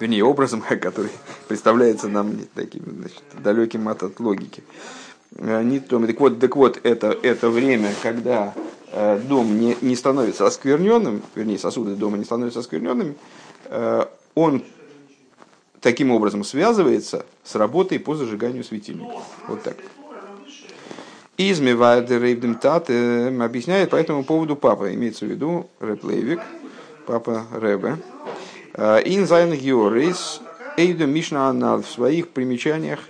вернее, 0.00 0.24
образом, 0.24 0.62
который 0.80 1.10
представляется 1.48 2.08
нам 2.08 2.38
таким 2.54 2.82
значит, 2.98 3.22
далеким 3.42 3.88
от, 3.88 4.02
от 4.02 4.20
логики. 4.20 4.62
Так 5.30 6.20
вот, 6.20 6.40
так 6.40 6.56
вот 6.56 6.80
это, 6.82 7.08
это 7.22 7.50
время, 7.50 7.90
когда 8.02 8.54
э, 8.92 9.20
дом 9.28 9.60
не, 9.60 9.76
не 9.82 9.94
становится 9.94 10.46
оскверненным, 10.46 11.22
вернее, 11.34 11.58
сосуды 11.58 11.94
дома 11.96 12.16
не 12.16 12.24
становятся 12.24 12.60
оскверненными, 12.60 13.14
э, 13.66 14.06
он 14.34 14.64
таким 15.80 16.10
образом 16.10 16.44
связывается 16.44 17.26
с 17.44 17.54
работой 17.54 17.98
по 17.98 18.14
зажиганию 18.14 18.64
светильника. 18.64 19.18
Вот 19.46 19.62
так. 19.62 19.76
Измевает 21.36 22.10
Рейбдем 22.10 22.56
Тат 22.56 22.90
объясняет 22.90 23.90
по 23.90 23.96
этому 23.96 24.24
поводу 24.24 24.56
папа, 24.56 24.92
имеется 24.92 25.24
в 25.24 25.28
виду 25.28 25.70
Рэп 25.78 26.02
Лейвик, 26.02 26.40
папа 27.06 27.46
Рэбе, 27.52 27.98
Ин 28.78 29.26
зайн 29.26 29.52
георис 29.54 30.40
эйду 30.76 31.08
мишна 31.08 31.48
анал 31.48 31.82
в 31.82 31.90
своих 31.90 32.28
примечаниях 32.28 33.00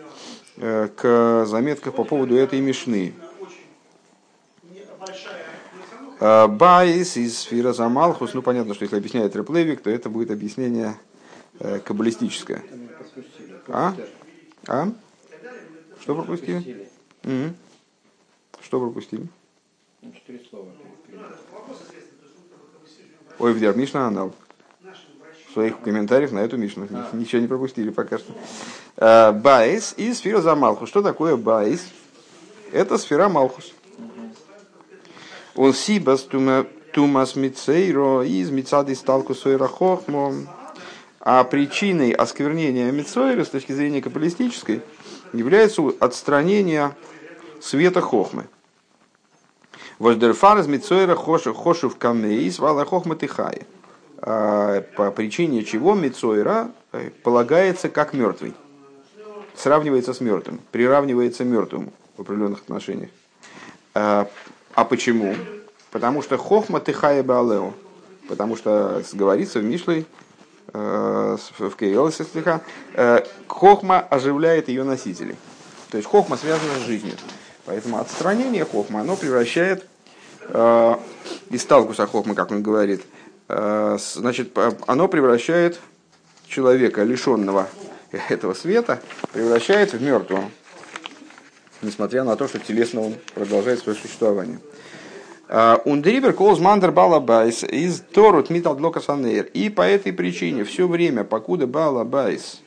э, 0.57 0.88
к 0.96 1.44
заметках 1.44 1.94
по 1.94 2.04
поводу 2.04 2.37
этой 2.37 2.59
мишны. 2.61 3.12
Э, 6.20 6.46
Байс 6.46 7.18
из 7.18 7.40
сфера 7.40 7.74
Замалхус, 7.74 8.33
ну 8.33 8.40
понятно, 8.40 8.72
что 8.72 8.85
если 8.85 8.96
объясняет 8.96 9.37
Реплевик, 9.37 9.83
то 9.83 9.90
это 9.90 10.09
будет 10.09 10.31
объяснение 10.31 10.98
э, 11.61 11.81
каббалистическое. 11.81 12.64
А? 13.66 13.94
А? 14.66 14.88
Что 16.00 16.14
пропустили? 16.14 16.88
Угу. 17.24 17.54
Что 18.62 18.81
пропустили? 18.81 19.28
Четыре 20.14 20.40
слова. 20.48 20.70
Ой, 23.38 23.52
в 23.52 23.76
Мишна 23.76 24.07
Анал 24.07 24.35
своих 25.58 25.80
комментариях 25.80 26.30
на 26.30 26.38
эту 26.38 26.56
Мишну. 26.56 26.86
Ничего 27.12 27.42
не 27.42 27.48
пропустили 27.48 27.90
пока 27.90 28.18
что. 28.18 28.32
Э, 28.96 29.32
Байс 29.32 29.92
и 29.96 30.14
сфера 30.14 30.40
за 30.40 30.54
Малхус. 30.54 30.88
Что 30.88 31.02
такое 31.02 31.36
Байс? 31.36 31.84
Это 32.70 32.96
сфера 32.96 33.28
Малхус. 33.28 33.72
Он 35.56 35.74
сибас 35.74 36.28
тумас 36.92 37.34
мицейро 37.34 38.22
из 38.22 38.50
мицады 38.50 38.94
сталку 38.94 39.34
сойра 39.34 39.66
хохмо. 39.66 40.32
А 41.20 41.42
причиной 41.42 42.12
осквернения 42.12 42.92
Мицойра 42.92 43.44
с 43.44 43.48
точки 43.48 43.72
зрения 43.72 44.00
капиталистической 44.00 44.82
является 45.32 45.82
отстранение 45.98 46.96
света 47.60 48.00
хохмы. 48.00 48.46
Воздерфар 49.98 50.60
из 50.60 50.68
Мицойра 50.68 51.16
хошу 51.16 51.90
в 51.90 51.96
камейс 51.98 52.60
вала 52.60 52.84
хохма 52.84 53.16
тихая. 53.16 53.66
А, 54.20 54.81
по 54.96 55.11
причине 55.11 55.64
чего 55.64 55.94
Мицойра 55.94 56.72
э, 56.92 57.11
полагается 57.22 57.88
как 57.88 58.14
мертвый. 58.14 58.52
Сравнивается 59.54 60.12
с 60.12 60.20
мертвым, 60.20 60.61
приравнивается 60.72 61.44
мертвому 61.44 61.92
в 62.16 62.22
определенных 62.22 62.61
отношениях. 62.61 63.11
А, 63.94 64.28
а 64.74 64.85
почему? 64.85 65.37
Потому 65.92 66.22
что 66.22 66.37
хохма 66.37 66.81
тыхая 66.81 67.22
баалео. 67.22 67.74
Потому 68.28 68.57
что 68.57 69.02
говорится 69.12 69.61
в 69.61 69.64
Мишлей, 69.64 70.04
э, 70.72 71.37
в 71.59 71.76
Кейлосе 71.76 72.24
стиха, 72.24 72.61
э, 72.94 73.24
хохма 73.46 74.00
оживляет 74.00 74.68
ее 74.68 74.83
носителей. 74.83 75.37
То 75.90 75.96
есть 75.96 76.09
хохма 76.09 76.37
связана 76.37 76.74
с 76.74 76.87
жизнью. 76.87 77.14
Поэтому 77.66 77.98
отстранение 77.98 78.64
хохма, 78.64 79.00
оно 79.00 79.14
превращает 79.16 79.87
из 81.50 81.61
сталкуса 81.61 82.07
хохма, 82.07 82.35
как 82.35 82.50
он 82.50 82.62
говорит, 82.62 83.02
Э, 83.02 83.17
значит, 83.48 84.56
оно 84.87 85.08
превращает 85.08 85.80
человека, 86.46 87.02
лишенного 87.02 87.68
этого 88.28 88.54
света, 88.54 89.00
превращает 89.32 89.92
в 89.92 90.02
мертвого, 90.02 90.44
несмотря 91.82 92.24
на 92.24 92.37
то, 92.37 92.46
что 92.48 92.58
телесно 92.58 93.00
он 93.02 93.14
продолжает 93.34 93.80
свое 93.80 93.98
существование. 93.98 94.58
Ундривер 95.87 96.34
колз 96.34 96.58
мандер 96.58 96.92
балабайс 96.92 97.64
из 97.64 98.00
торут 98.00 98.48
санейр. 98.48 99.46
И 99.54 99.70
по 99.70 99.82
этой 99.82 100.12
причине 100.12 100.64
все 100.64 100.87
время, 100.87 101.24
покуда 101.24 101.66
балабайс 101.66 102.61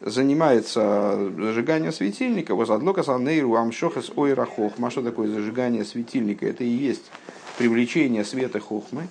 занимается 0.00 1.18
зажиганием 1.36 1.92
светильника, 1.92 2.54
возадлока 2.54 3.02
санейру 3.02 3.56
амшохас 3.56 4.12
ойра 4.14 4.44
хохма. 4.44 4.90
Что 4.92 5.02
такое 5.02 5.26
зажигание 5.26 5.84
светильника? 5.84 6.46
Это 6.46 6.62
и 6.62 6.68
есть 6.68 7.10
привлечение 7.58 8.24
света 8.24 8.60
хохмы. 8.60 9.08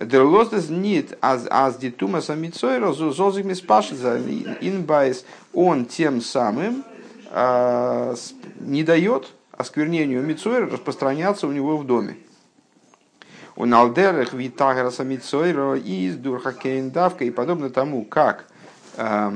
Дерлостес 0.00 0.70
нит 0.70 1.16
аз 1.20 1.46
аз 1.50 1.78
дитума 1.78 2.22
самицойра 2.22 2.92
зозик 2.92 3.44
миспашица 3.44 4.18
инбайс. 4.60 5.24
Он 5.52 5.84
тем 5.86 6.20
самым 6.20 6.84
а, 7.30 8.14
не 8.60 8.84
дает 8.84 9.32
осквернению 9.52 10.22
мицойра 10.22 10.68
распространяться 10.68 11.46
у 11.46 11.52
него 11.52 11.76
в 11.76 11.86
доме. 11.86 12.16
У 13.54 13.66
налдерах 13.66 14.32
витагра 14.32 14.90
самицойра 14.90 15.76
из 15.76 16.16
дурхакейн 16.16 16.90
давка 16.90 17.24
и 17.24 17.30
подобно 17.30 17.68
тому, 17.68 18.04
как 18.04 18.46
а, 18.96 19.34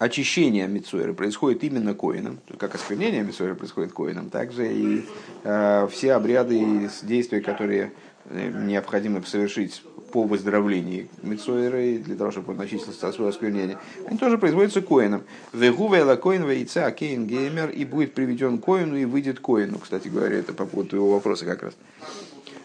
очищение 0.00 0.66
Мицойра 0.66 1.12
происходит 1.12 1.62
именно 1.62 1.94
коином, 1.94 2.40
как 2.58 2.74
осквернение 2.74 3.22
Мицойра 3.22 3.54
происходит 3.54 3.92
коином, 3.92 4.30
также 4.30 4.72
и 4.72 5.04
э, 5.44 5.88
все 5.92 6.14
обряды 6.14 6.58
и 6.58 6.88
действия, 7.02 7.42
которые 7.42 7.92
необходимо 8.30 9.22
совершить 9.22 9.82
по 10.10 10.24
выздоровлению 10.24 11.08
Мицуэры, 11.22 11.98
для 11.98 12.16
того, 12.16 12.30
чтобы 12.30 12.52
он 12.52 12.60
очистился 12.60 13.12
свое 13.12 13.30
осквернение, 13.30 13.78
они 14.06 14.18
тоже 14.18 14.38
производятся 14.38 14.82
коином. 14.82 15.22
Вегувела 15.52 16.16
коин 16.16 16.48
вейца 16.48 16.90
кейн 16.90 17.26
геймер 17.26 17.70
и 17.70 17.84
будет 17.84 18.14
приведен 18.14 18.58
коину 18.58 18.96
и 18.96 19.04
выйдет 19.04 19.40
коину. 19.40 19.78
Кстати 19.78 20.08
говоря, 20.08 20.38
это 20.38 20.52
по 20.52 20.66
поводу 20.66 20.96
его 20.96 21.12
вопроса 21.12 21.44
как 21.44 21.62
раз. 21.62 21.74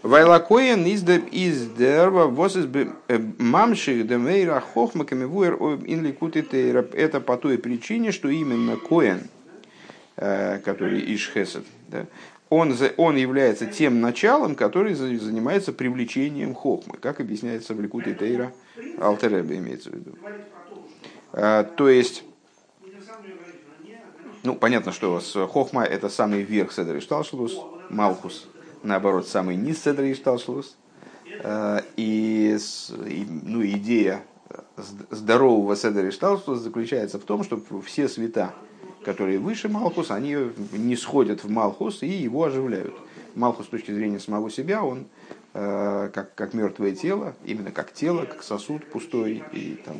Вайла 0.01 0.37
коин 0.37 0.85
из 0.85 1.01
дерва 1.71 2.25
вос 2.25 2.55
из 2.55 2.67
э, 3.07 3.19
мамших 3.39 4.07
демейра 4.07 4.59
хохмаками 4.59 5.25
вуэр 5.25 5.55
инликути 5.85 6.45
Это 6.93 7.19
по 7.19 7.37
той 7.37 7.57
причине, 7.57 8.11
что 8.11 8.29
именно 8.29 8.77
коин, 8.77 9.21
э, 10.17 10.59
который 10.59 11.15
ишхесед, 11.15 11.65
да, 11.87 12.05
он, 12.49 12.75
он 12.97 13.15
является 13.15 13.65
тем 13.65 14.01
началом, 14.01 14.55
который 14.55 14.93
занимается 14.93 15.73
привлечением 15.73 16.53
хохмы, 16.53 16.97
как 16.97 17.19
объясняется 17.19 17.73
в 17.73 17.81
Ликуте 17.81 18.13
Тейра, 18.13 18.53
Алтеребе 18.99 19.57
имеется 19.57 19.89
в 19.89 19.93
виду. 19.95 20.15
А, 21.33 21.63
то 21.63 21.89
есть, 21.89 22.23
Ну, 24.43 24.55
понятно, 24.55 24.91
что 24.91 25.19
с 25.19 25.33
Хохма 25.47 25.83
это 25.83 26.07
самый 26.07 26.43
верх 26.43 26.71
Седри 26.71 26.99
Шталшелус, 26.99 27.57
Малхус, 27.89 28.47
наоборот, 28.83 29.27
самый 29.27 29.55
низ 29.55 29.81
Седри 29.81 30.13
Шталшелус. 30.13 30.77
Э, 31.43 31.81
и, 31.97 32.55
и 33.07 33.25
ну, 33.27 33.65
идея 33.65 34.23
здорового 35.09 35.75
Седри 35.75 36.11
Шталшелус 36.11 36.59
заключается 36.59 37.17
в 37.17 37.23
том, 37.23 37.43
что 37.43 37.59
все 37.83 38.07
света, 38.07 38.53
которые 39.05 39.39
выше 39.39 39.69
Малхус, 39.69 40.11
они 40.11 40.35
не 40.73 40.97
сходят 40.97 41.43
в 41.43 41.49
Малхус 41.49 42.03
и 42.03 42.07
его 42.07 42.43
оживляют. 42.43 42.95
Малхус 43.35 43.67
с 43.67 43.69
точки 43.69 43.91
зрения 43.91 44.19
самого 44.19 44.49
себя, 44.49 44.83
он 44.83 45.05
Э, 45.57 46.09
как, 46.13 46.35
как 46.35 46.53
мертвое 46.53 46.91
тело, 46.91 47.33
именно 47.45 47.71
как 47.71 47.93
тело, 47.93 48.25
как 48.25 48.43
сосуд 48.43 48.85
пустой, 48.87 49.41
и 49.53 49.81
там 49.85 49.95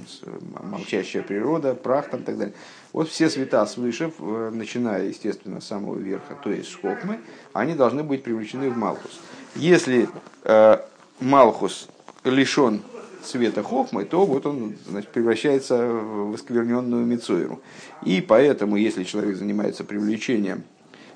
молчащая 0.62 1.24
природа, 1.24 1.74
прах 1.74 2.10
там 2.10 2.20
и 2.20 2.24
так 2.24 2.38
далее. 2.38 2.54
Вот 2.92 3.08
все 3.08 3.30
света 3.30 3.66
свыше, 3.66 4.12
начиная, 4.20 5.08
естественно, 5.08 5.62
с 5.62 5.68
самого 5.68 5.98
верха, 5.98 6.36
то 6.44 6.52
есть 6.52 6.72
с 6.72 6.76
Хохмы, 6.76 7.22
они 7.54 7.74
должны 7.74 8.04
быть 8.04 8.24
привлечены 8.24 8.70
в 8.70 8.76
Малхус. 8.76 9.22
Если 9.56 10.10
э, 10.44 10.80
Малхус 11.22 11.88
лишен 12.26 12.82
света 13.28 13.64
Хохмы, 13.64 14.06
то 14.06 14.26
вот 14.26 14.46
он 14.46 14.76
значит, 14.88 15.12
превращается 15.12 15.88
в 15.88 16.34
оскверненную 16.34 17.06
Мицуэру. 17.06 17.62
И 18.04 18.22
поэтому, 18.22 18.76
если 18.76 19.04
человек 19.04 19.36
занимается 19.38 19.84
привлечением 19.84 20.64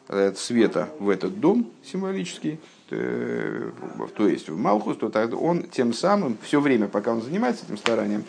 э, 0.08 0.34
света 0.36 0.90
в 1.00 1.10
этот 1.10 1.40
дом 1.40 1.72
символический, 1.84 2.60
Э, 2.92 3.72
то 4.16 4.28
есть 4.28 4.50
в 4.50 4.58
Малхус, 4.58 4.98
то 4.98 5.10
тогда 5.10 5.38
он 5.38 5.64
тем 5.64 5.94
самым, 5.94 6.38
все 6.42 6.60
время, 6.60 6.88
пока 6.88 7.12
он 7.12 7.22
занимается 7.22 7.66
этим 7.66 7.78
старанием, 7.78 8.24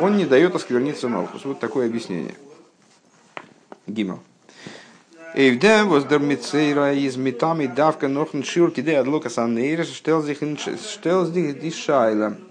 он 0.00 0.16
не 0.16 0.24
дает 0.24 0.54
оскверниться 0.54 1.08
Малхус. 1.08 1.44
Вот 1.44 1.60
такое 1.60 1.86
объяснение. 1.86 2.34
Гимал. 3.86 4.20
Эйвдем 5.34 5.88
воз 5.88 6.04
дер 6.04 6.20
мицейра 6.20 6.94
из 6.94 7.16
метами 7.16 7.66
давка 7.66 8.08
нохн 8.08 8.42
ширки 8.42 8.80
де 8.80 8.96
адлока 8.96 9.28
санейра 9.28 9.84
штел 9.84 10.24
sich 10.24 11.60
ди 11.60 11.70
шайла. 11.70 12.26
А, 12.28 12.47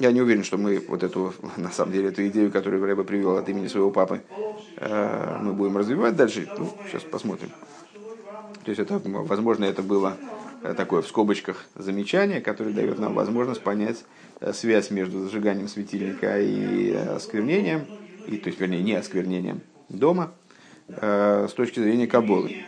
я 0.00 0.12
не 0.12 0.22
уверен, 0.22 0.44
что 0.44 0.56
мы 0.56 0.80
вот 0.88 1.02
эту, 1.02 1.34
на 1.56 1.70
самом 1.70 1.92
деле, 1.92 2.08
эту 2.08 2.26
идею, 2.28 2.50
которую 2.50 2.84
Рэба 2.84 3.04
привел 3.04 3.36
от 3.36 3.48
имени 3.48 3.68
своего 3.68 3.90
папы, 3.90 4.22
э, 4.76 5.38
мы 5.42 5.52
будем 5.52 5.76
развивать 5.76 6.16
дальше. 6.16 6.48
Ну, 6.58 6.68
сейчас 6.88 7.02
посмотрим. 7.02 7.50
То 8.64 8.70
есть 8.70 8.80
это, 8.80 9.00
возможно, 9.04 9.64
это 9.64 9.82
было 9.82 10.16
э, 10.62 10.74
такое 10.74 11.02
в 11.02 11.06
скобочках 11.06 11.66
замечание, 11.74 12.40
которое 12.40 12.72
дает 12.72 12.98
нам 12.98 13.14
возможность 13.14 13.62
понять 13.62 14.04
э, 14.40 14.52
связь 14.52 14.90
между 14.90 15.20
зажиганием 15.20 15.68
светильника 15.68 16.40
и 16.40 16.92
осквернением, 16.92 17.84
и, 18.26 18.36
то 18.38 18.48
есть, 18.48 18.60
вернее, 18.60 18.82
не 18.82 18.94
осквернением 18.94 19.60
дома, 19.88 20.32
с 20.88 21.52
точки 21.52 21.78
зрения 21.78 22.08
Каболы. 22.08 22.64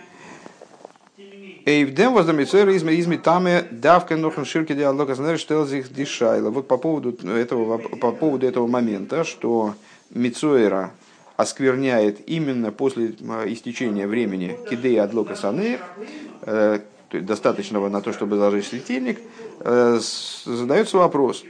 Эйвдем 1.64 2.14
воздамицер 2.14 2.68
изми 2.70 3.16
таме 3.16 3.62
давка 3.70 4.16
нохен 4.16 4.44
ширки 4.44 4.75
диалога 4.75 5.14
знер 5.14 5.38
штелзих 5.38 5.92
дишайла. 5.92 6.51
Вот 6.51 6.66
по 6.66 6.77
поводу 6.77 7.16
этого, 7.29 7.79
по 7.79 8.11
поводу 8.11 8.46
этого 8.46 8.66
момента, 8.66 9.22
что 9.22 9.75
Мицуэра 10.11 10.90
оскверняет 11.37 12.29
именно 12.29 12.72
после 12.72 13.14
истечения 13.46 14.09
времени 14.09 14.59
кидей 14.68 15.01
адлока 15.01 15.37
санейр, 15.37 15.79
э, 16.42 16.81
достаточного 17.12 17.88
на 17.88 18.01
то, 18.01 18.12
чтобы 18.12 18.38
зажечь 18.38 18.68
светильник, 18.68 19.20
э, 19.61 20.01
задается 20.44 20.98
вопрос. 20.98 21.44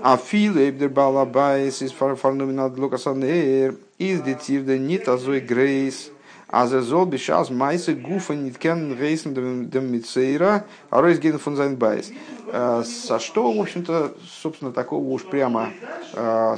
А 0.00 0.16
филейбдер 0.16 0.88
балабайс 0.88 1.82
из 1.82 1.92
фарнумина 1.92 2.66
адлока 2.66 2.96
санейр 2.96 3.76
из 3.98 4.22
детивда 4.22 4.78
нит 4.78 5.08
грейс 5.46 6.10
а 6.48 6.66
за 6.66 6.80
зол 6.82 7.06
бешаз 7.06 7.50
майсы 7.50 7.94
гуфа 7.94 8.34
ниткен 8.34 8.98
рейсен 8.98 9.68
дем 9.68 9.92
мицейра, 9.92 10.64
а 10.90 11.02
рейсген 11.02 11.38
фон 11.38 11.56
зайн 11.56 11.76
байс. 11.76 12.10
Со 12.46 13.18
что, 13.18 13.52
в 13.52 13.60
общем-то, 13.60 14.14
собственно, 14.42 14.72
такого 14.72 15.06
уж 15.08 15.24
прямо 15.24 15.70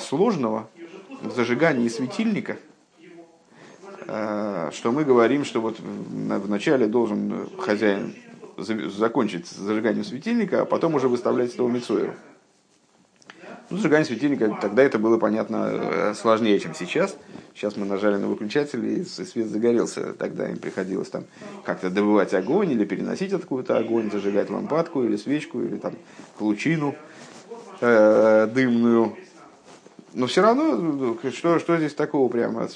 сложного 0.00 0.68
в 1.22 1.34
зажигании 1.34 1.88
светильника– 1.88 2.56
Э, 4.12 4.70
что 4.72 4.90
мы 4.90 5.04
говорим, 5.04 5.44
что 5.44 5.60
вот 5.60 5.76
вначале 5.78 6.88
должен 6.88 7.48
хозяин 7.58 8.16
закончить 8.56 9.46
зажиганием 9.46 10.04
светильника, 10.04 10.62
а 10.62 10.64
потом 10.64 10.96
уже 10.96 11.08
выставлять 11.08 11.54
этого 11.54 11.68
мицуэру. 11.68 12.14
Ну, 13.70 13.76
зажигание 13.76 14.04
светильника, 14.04 14.58
тогда 14.60 14.82
это 14.82 14.98
было 14.98 15.16
понятно 15.16 15.68
э, 15.70 16.14
сложнее, 16.14 16.58
чем 16.58 16.74
сейчас. 16.74 17.16
Сейчас 17.54 17.76
мы 17.76 17.86
нажали 17.86 18.16
на 18.16 18.26
выключатель, 18.26 18.84
и 18.84 19.04
свет 19.04 19.46
загорелся. 19.46 20.12
Тогда 20.14 20.48
им 20.48 20.56
приходилось 20.56 21.08
там 21.08 21.24
как-то 21.64 21.88
добывать 21.88 22.34
огонь, 22.34 22.72
или 22.72 22.84
переносить 22.84 23.32
откуда-то 23.32 23.78
огонь, 23.78 24.10
зажигать 24.10 24.50
лампадку, 24.50 25.04
или 25.04 25.16
свечку, 25.16 25.60
или 25.62 25.76
там 25.76 25.94
лучину 26.40 26.96
э, 27.80 28.48
дымную 28.52 29.16
но 30.12 30.26
все 30.26 30.42
равно, 30.42 31.16
что, 31.32 31.58
что 31.60 31.76
здесь 31.76 31.94
такого 31.94 32.28
прямо? 32.28 32.68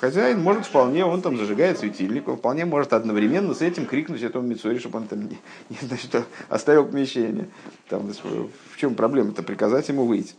Хозяин 0.00 0.40
может 0.40 0.66
вполне, 0.66 1.04
он 1.04 1.20
там 1.20 1.36
зажигает 1.36 1.78
светильник, 1.78 2.28
он 2.28 2.36
вполне 2.36 2.64
может 2.64 2.92
одновременно 2.92 3.54
с 3.54 3.62
этим 3.62 3.86
крикнуть 3.86 4.22
этому 4.22 4.46
Мицури, 4.46 4.78
чтобы 4.78 4.98
он 4.98 5.08
там 5.08 5.22
не, 5.22 5.38
не 5.68 5.78
значит, 5.82 6.14
оставил 6.48 6.84
помещение. 6.86 7.48
Там, 7.88 8.12
в 8.12 8.76
чем 8.76 8.94
проблема-то? 8.94 9.42
Приказать 9.42 9.88
ему 9.88 10.06
выйти. 10.06 10.34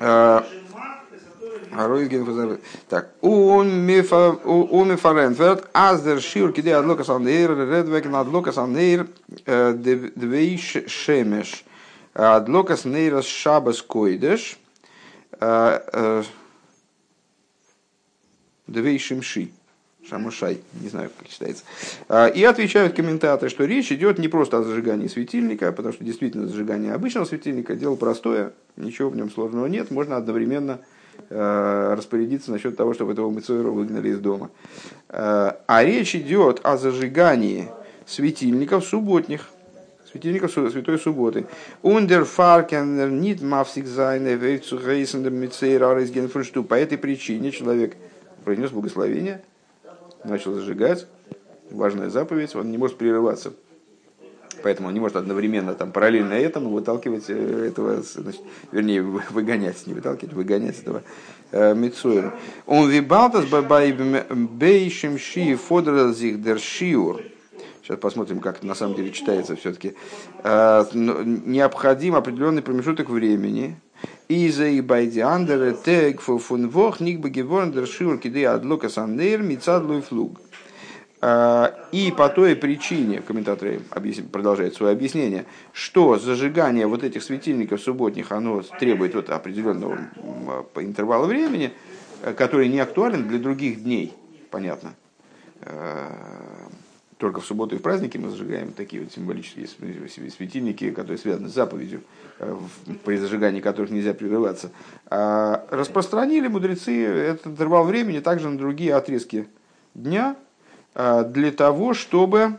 А, 0.00 0.46
так, 2.88 3.10
он 3.20 3.80
мифарентверт, 3.84 5.68
аздер 5.72 6.20
шир 6.20 6.52
киде 6.52 6.74
адлока 6.74 7.04
сандейр, 7.04 7.50
редвек 7.50 8.06
адлока 8.06 8.52
сандейр, 8.52 9.08
э, 9.44 9.72
двейш 9.74 10.76
шемеш. 10.86 11.64
Адлокас 12.14 12.84
нейрос 12.84 13.26
шабас 13.26 13.82
койдеш. 13.82 14.56
Э, 15.40 15.80
э, 15.92 16.22
Двей 18.68 18.98
шимши. 18.98 19.50
Шамушай, 20.08 20.60
не 20.80 20.88
знаю, 20.88 21.10
как 21.18 21.28
читается. 21.28 21.64
Э, 22.08 22.30
и 22.32 22.44
отвечают 22.44 22.94
комментаторы, 22.94 23.50
что 23.50 23.64
речь 23.64 23.90
идет 23.90 24.18
не 24.18 24.28
просто 24.28 24.58
о 24.58 24.62
зажигании 24.62 25.08
светильника, 25.08 25.72
потому 25.72 25.92
что 25.92 26.04
действительно 26.04 26.46
зажигание 26.46 26.92
обычного 26.92 27.24
светильника 27.24 27.74
дело 27.74 27.96
простое, 27.96 28.52
ничего 28.76 29.10
в 29.10 29.16
нем 29.16 29.30
сложного 29.30 29.66
нет, 29.66 29.90
можно 29.90 30.16
одновременно 30.16 30.80
распорядиться 31.30 32.50
насчет 32.50 32.76
того, 32.76 32.92
чтобы 32.92 33.12
этого 33.12 33.30
Мецуэра 33.30 33.68
выгнали 33.68 34.08
из 34.08 34.18
дома. 34.18 34.50
А 35.08 35.80
речь 35.84 36.16
идет 36.16 36.60
о 36.64 36.76
зажигании 36.76 37.68
светильников 38.04 38.84
субботних 38.84 39.48
светильников 40.14 40.52
Святой 40.52 40.98
Субботы. 40.98 41.46
Ундер 41.82 42.24
фаркен 42.24 43.20
нит 43.20 43.42
мавсик 43.42 43.86
зайне 43.86 44.36
вейцу 44.36 44.78
гейсендем 44.78 45.34
мицейра 45.34 46.00
фуншту. 46.28 46.62
По 46.62 46.74
этой 46.74 46.98
причине 46.98 47.50
человек 47.50 47.96
произнес 48.44 48.70
благословение, 48.70 49.42
начал 50.22 50.54
зажигать, 50.54 51.08
важная 51.70 52.10
заповедь, 52.10 52.54
он 52.54 52.70
не 52.70 52.78
может 52.78 52.96
прерываться. 52.96 53.52
Поэтому 54.62 54.86
он 54.86 54.94
не 54.94 55.00
может 55.00 55.16
одновременно 55.16 55.74
там, 55.74 55.90
параллельно 55.90 56.34
этому 56.34 56.70
выталкивать 56.70 57.24
э, 57.28 57.66
этого, 57.66 58.00
значит, 58.02 58.40
вернее, 58.70 59.02
выгонять, 59.02 59.84
не 59.88 59.94
выталкивать, 59.94 60.32
выгонять 60.32 60.78
этого 60.80 61.02
э, 61.50 61.74
Мицуэра. 61.74 62.32
Он 62.64 62.88
вибалтас 62.88 63.46
бейшим 63.46 65.18
ши 65.18 65.56
фодразих 65.56 66.40
дер 66.40 66.60
шиур. 66.60 67.20
Сейчас 67.84 67.98
посмотрим, 67.98 68.40
как 68.40 68.62
на 68.62 68.74
самом 68.74 68.94
деле 68.94 69.10
читается 69.10 69.56
все-таки. 69.56 69.94
А, 70.42 70.86
необходим 70.94 72.14
определенный 72.14 72.62
промежуток 72.62 73.10
времени. 73.10 73.76
Иза 74.26 74.66
и 74.66 74.80
байди 74.80 75.20
андер 75.20 75.74
тег 75.74 76.22
фун 76.22 76.70
вох 76.70 77.00
ник 77.00 77.20
багеворн 77.20 77.72
дер 77.72 77.86
шиур 77.86 78.16
киды 78.16 78.46
адлока 78.46 78.88
сандер 78.88 79.42
мицадлуй 79.42 80.00
флуг. 80.00 80.40
А, 81.20 81.74
и 81.92 82.10
по 82.10 82.30
той 82.30 82.56
причине, 82.56 83.20
комментаторы 83.20 83.80
продолжают 84.32 84.74
свое 84.74 84.94
объяснение, 84.94 85.44
что 85.74 86.18
зажигание 86.18 86.86
вот 86.86 87.04
этих 87.04 87.22
светильников 87.22 87.82
субботних, 87.82 88.32
оно 88.32 88.62
требует 88.80 89.14
вот 89.14 89.28
определенного 89.28 89.98
интервала 90.76 91.26
времени, 91.26 91.70
который 92.38 92.68
не 92.68 92.80
актуален 92.80 93.28
для 93.28 93.38
других 93.38 93.82
дней, 93.82 94.14
понятно 94.50 94.94
а, 95.60 96.63
только 97.18 97.40
в 97.40 97.46
субботу 97.46 97.76
и 97.76 97.78
в 97.78 97.82
праздники 97.82 98.18
мы 98.18 98.30
зажигаем 98.30 98.72
такие 98.72 99.02
вот 99.02 99.12
символические 99.12 99.68
светильники, 100.30 100.90
которые 100.90 101.18
связаны 101.18 101.48
с 101.48 101.54
заповедью, 101.54 102.02
э, 102.38 102.56
при 103.04 103.16
зажигании 103.16 103.60
которых 103.60 103.90
нельзя 103.90 104.14
прерываться. 104.14 104.70
А 105.06 105.66
распространили 105.70 106.48
мудрецы 106.48 107.04
этот 107.04 107.46
интервал 107.46 107.84
времени 107.84 108.20
также 108.20 108.48
на 108.50 108.58
другие 108.58 108.94
отрезки 108.94 109.46
дня 109.94 110.36
а, 110.94 111.22
для 111.24 111.52
того, 111.52 111.94
чтобы, 111.94 112.56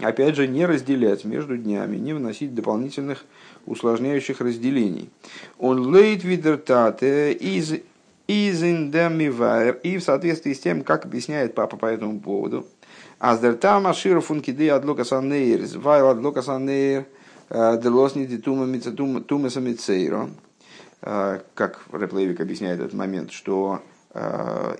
опять 0.00 0.36
же, 0.36 0.46
не 0.46 0.66
разделять 0.66 1.24
между 1.24 1.56
днями, 1.56 1.96
не 1.96 2.12
вносить 2.12 2.54
дополнительных 2.54 3.24
усложняющих 3.66 4.40
разделений. 4.40 5.10
Он 5.58 5.94
лейт 5.94 6.24
видертате 6.24 7.32
из 7.32 7.72
изиндемивайр, 8.26 9.80
и 9.82 9.98
в 9.98 10.02
соответствии 10.02 10.54
с 10.54 10.60
тем, 10.60 10.82
как 10.82 11.04
объясняет 11.04 11.54
папа 11.54 11.76
по 11.76 11.86
этому 11.86 12.20
поводу, 12.20 12.66
Аздертама 13.24 13.94
Шира 13.94 14.20
функиды 14.20 14.68
адлока 14.68 15.02
санейр, 15.02 15.66
вайл 15.78 16.10
адлока 16.10 16.42
санейр, 16.42 17.06
делоснити 17.48 18.36
тумаса 18.36 19.60
мицейро, 19.62 20.28
как 21.00 21.80
Реплевик 21.90 22.40
объясняет 22.40 22.80
этот 22.80 22.92
момент, 22.92 23.32
что 23.32 23.80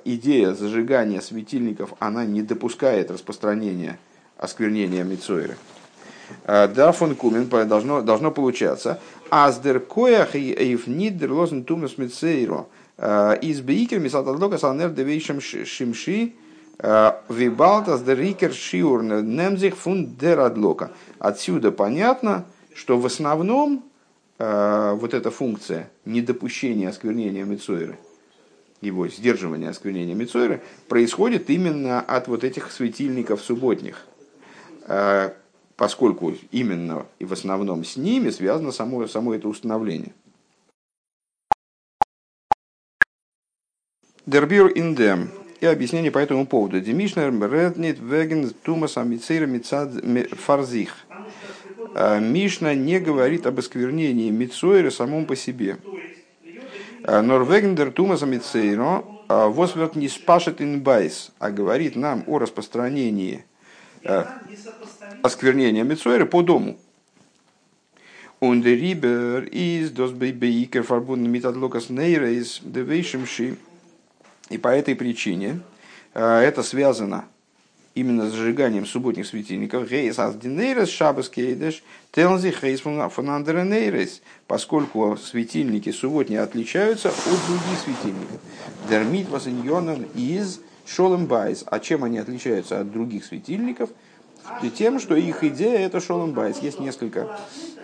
идея 0.05 0.53
зажигания 0.53 1.23
светильников, 1.23 1.95
она 2.01 2.27
не 2.27 2.43
допускает 2.43 3.11
распространения 3.11 3.99
осквернения 4.37 5.05
Мицойры. 5.05 5.57
Да, 6.47 6.93
фон 6.93 7.15
Кумен 7.15 7.49
должно, 7.49 8.03
должно 8.03 8.31
получаться. 8.31 9.01
Аздер 9.31 9.81
коях 9.81 10.37
и 10.37 10.53
эйфнидер 10.53 11.33
лозен 11.33 11.65
тумас 11.65 11.97
мицейро. 11.97 12.67
Из 12.99 13.63
бейкер 13.63 14.01
мисатадлога 14.01 14.59
салнер 14.59 14.91
девейшем 14.91 15.41
шимши 15.41 16.35
вибалтас 16.79 18.03
дерикер 18.03 18.53
шиур 18.53 19.03
немзих 19.03 19.77
фун 19.77 20.17
дерадлока. 20.17 20.93
Отсюда 21.19 21.73
понятно, 21.73 22.45
что 22.75 22.99
в 22.99 23.07
основном 23.07 23.85
вот 24.39 25.15
эта 25.15 25.31
функция 25.31 25.91
недопущения 26.05 26.89
осквернения 26.89 27.45
Мицойры, 27.45 27.99
его 28.81 29.09
сдерживания 29.09 29.69
осквернения 29.69 30.15
Мицойры, 30.15 30.63
происходит 30.89 31.51
именно 31.51 32.01
от 32.01 32.29
вот 32.29 32.45
этих 32.45 32.73
светильников 32.73 33.41
субботних 33.41 34.07
поскольку 35.77 36.35
именно 36.51 37.07
и 37.19 37.25
в 37.25 37.33
основном 37.33 37.85
с 37.85 37.97
ними 37.97 38.31
связано 38.31 38.71
само, 38.71 39.07
само 39.07 39.35
это 39.35 39.49
установление. 39.49 40.13
Дербир 44.27 44.69
индем. 44.69 45.31
И 45.65 45.67
объяснение 45.67 46.11
по 46.11 46.19
этому 46.19 46.47
поводу. 46.47 46.79
Демишнер 46.79 47.33
реднит 47.51 47.99
веген 47.99 48.51
тумас 48.51 48.99
амицейра 48.99 49.49
фарзих. 50.37 50.95
А, 51.95 52.19
Мишна 52.19 52.75
не 52.75 53.01
говорит 53.01 53.47
об 53.47 53.59
осквернении 53.59 54.29
Мицойра 54.29 54.91
самом 54.91 55.25
по 55.25 55.35
себе. 55.35 55.79
А, 57.05 57.23
Норвегендер 57.23 57.93
тумас 57.93 58.23
амицейро 58.23 59.07
а, 59.29 59.49
восверт 59.49 59.97
не 59.97 60.09
спашет 60.09 60.61
инбайс, 60.61 61.33
а 61.39 61.51
говорит 61.51 61.97
нам 61.97 62.25
о 62.27 62.37
распространении 62.39 63.47
осквернения 65.23 65.83
Мицойры 65.83 66.27
по 66.27 66.43
дому. 66.43 66.77
Und 68.39 68.65
der 68.65 68.77
Rieber 68.77 69.45
ist 69.51 69.99
das 69.99 70.11
Beiker 70.13 70.85
verbunden 70.85 71.31
mit. 71.31 71.47
И 74.51 74.59
по 74.59 74.69
этой 74.69 74.95
причине 74.95 75.61
это 76.13 76.63
связано 76.63 77.25
именно 77.95 78.29
с 78.29 78.33
зажиганием 78.33 78.87
субботних 78.87 79.27
светильников. 79.27 79.89
Гейс 79.89 80.19
аз 80.19 80.37
динейрес 80.37 80.89
шабас 80.91 81.29
кейдеш, 81.29 81.83
телзи 82.13 82.51
хейс 82.51 82.81
фонандеренейрес, 82.81 84.21
поскольку 84.47 85.17
светильники 85.17 85.91
субботние 85.91 86.41
отличаются 86.41 87.09
от 87.09 87.47
других 87.47 87.79
светильников. 87.85 88.41
Дермит 88.89 89.29
васиньонан 89.29 90.07
из 90.15 90.61
шолем 90.87 91.27
байс. 91.27 91.65
А 91.67 91.81
чем 91.81 92.05
они 92.05 92.19
отличаются 92.19 92.81
от 92.81 92.93
других 92.93 93.25
светильников– 93.25 93.91
тем, 94.75 94.99
что 95.01 95.17
их 95.17 95.43
идея 95.45 95.87
это 95.87 96.01
шолом 96.01 96.33
байс. 96.33 96.59
Есть 96.59 96.81
несколько 96.81 97.39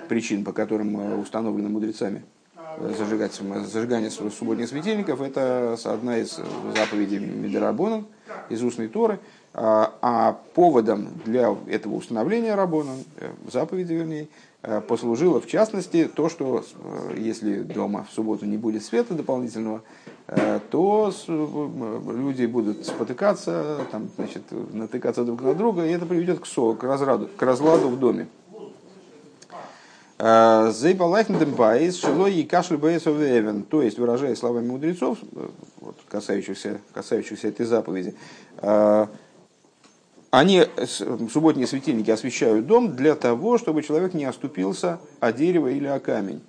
причин, 0.09 0.45
по 0.45 0.53
которым 0.53 0.99
э, 0.99 1.17
установлены 1.17 1.69
мудрецами 1.69 2.19
э, 2.19 2.40
зажигать, 2.79 3.41
зажигание 3.67 4.11
субботних 4.11 4.69
светильников. 4.69 5.21
Это 5.21 5.77
одна 5.85 6.19
из 6.19 6.39
заповедей 6.77 7.19
Медерабона 7.19 8.05
из 8.49 8.63
устной 8.63 8.89
Торы. 8.89 9.19
А, 9.53 9.93
а 10.01 10.39
поводом 10.55 11.09
для 11.25 11.57
этого 11.67 11.97
установления 11.97 12.55
Рабона, 12.55 12.93
э, 13.17 13.33
заповеди 13.51 13.95
вернее, 13.95 14.29
послужило 14.87 15.41
в 15.41 15.47
частности 15.47 16.05
то, 16.05 16.29
что 16.29 16.63
если 17.17 17.63
дома 17.63 18.07
в 18.09 18.15
субботу 18.15 18.45
не 18.45 18.59
будет 18.59 18.85
света 18.85 19.15
дополнительного, 19.15 19.83
Э, 20.33 20.61
то 20.71 21.13
э, 21.27 22.01
люди 22.07 22.47
будут 22.47 22.87
спотыкаться, 22.87 23.81
там, 23.91 24.09
значит, 24.17 24.43
натыкаться 24.73 25.25
друг 25.25 25.43
на 25.43 25.55
друга, 25.55 25.85
и 25.85 25.91
это 25.91 26.07
приведет 26.07 26.39
к 26.39 26.47
ссору, 26.47 26.77
к, 26.77 26.85
разраду, 26.85 27.29
к 27.37 27.43
разладу 27.43 27.89
в 27.89 27.99
доме. 27.99 28.29
Э, 30.23 30.71
Зейбалайхндембайс, 30.71 31.97
шилой 31.97 32.35
и 32.35 32.45
кашль 32.45 32.77
эвен, 32.77 33.63
то 33.63 33.81
есть, 33.81 33.99
выражая 33.99 34.35
словами 34.35 34.67
мудрецов, 34.67 35.17
вот, 35.81 35.97
касающихся, 36.09 36.83
касающихся 36.93 37.49
этой 37.49 37.65
заповеди, 37.65 38.15
они, 40.31 40.65
субботние 41.33 41.67
светильники, 41.67 42.11
освещают 42.11 42.67
дом 42.67 42.95
для 42.95 43.15
того, 43.15 43.57
чтобы 43.57 43.83
человек 43.83 44.13
не 44.13 44.27
оступился 44.27 45.01
о 45.19 45.33
дерево 45.33 45.69
или 45.69 45.87
о 45.87 45.99
камень. 45.99 46.43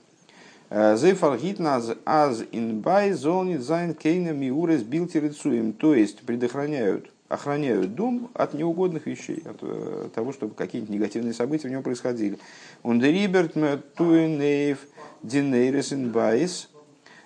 Билтирицуем. 4.83 5.73
То 5.73 5.95
есть 5.95 6.19
предохраняют, 6.19 7.09
охраняют 7.31 7.95
дом 7.95 8.29
от 8.33 8.53
неугодных 8.53 9.05
вещей, 9.05 9.41
от 9.45 9.57
э, 9.61 10.09
того, 10.13 10.33
чтобы 10.33 10.53
какие-нибудь 10.53 10.93
негативные 10.93 11.33
события 11.33 11.69
в 11.69 11.71
нем 11.71 11.81
происходили. 11.81 12.37
Ундериберт 12.83 13.53
туенейв 13.95 14.79
динейрес 15.23 15.93
инбайс. 15.93 16.69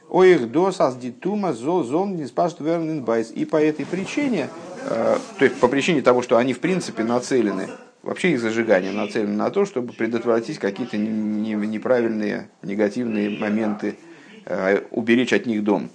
Оих 0.10 0.52
дос 0.52 0.80
аз 0.80 0.96
дитума 0.98 1.54
зо 1.54 1.84
зон 1.84 2.16
не 2.16 2.28
спашт 2.28 2.62
инбайс. 2.62 3.32
И 3.32 3.46
по 3.46 3.58
этой 3.58 3.86
причине, 3.86 4.50
э, 4.88 5.18
то 5.40 5.46
есть 5.46 5.60
по 5.60 5.68
причине 5.68 6.02
того, 6.02 6.22
что 6.22 6.38
они 6.38 6.54
в 6.54 6.60
принципе 6.60 7.04
нацелены 7.04 7.70
вообще 8.04 8.34
их 8.34 8.40
зажигание 8.40 8.92
нацелено 8.92 9.36
на 9.36 9.50
то, 9.50 9.66
чтобы 9.66 9.92
предотвратить 9.94 10.60
какие-то 10.60 10.98
неправильные, 10.98 12.50
негативные 12.62 13.32
моменты, 13.32 13.98
э, 14.46 14.84
уберечь 14.92 15.34
от 15.34 15.48
них 15.48 15.64
дом. 15.64 15.90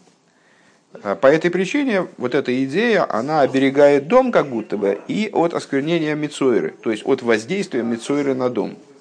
А 1.03 1.15
по 1.15 1.29
этой 1.29 1.51
причине 1.51 2.09
вот 2.19 2.35
эта 2.35 2.65
идея, 2.65 3.07
она 3.09 3.43
оберегает 3.43 4.09
дом 4.09 4.33
как 4.33 4.49
будто 4.49 4.77
бы 4.77 4.99
и 5.07 5.31
от 5.33 5.55
осквернения 5.55 6.15
Мицойры, 6.15 6.75
то 6.83 6.91
есть 6.91 7.07
от 7.07 7.23
воздействия 7.23 7.83
Мицойры 7.83 8.35
на 8.35 8.51
дом. 8.51 8.77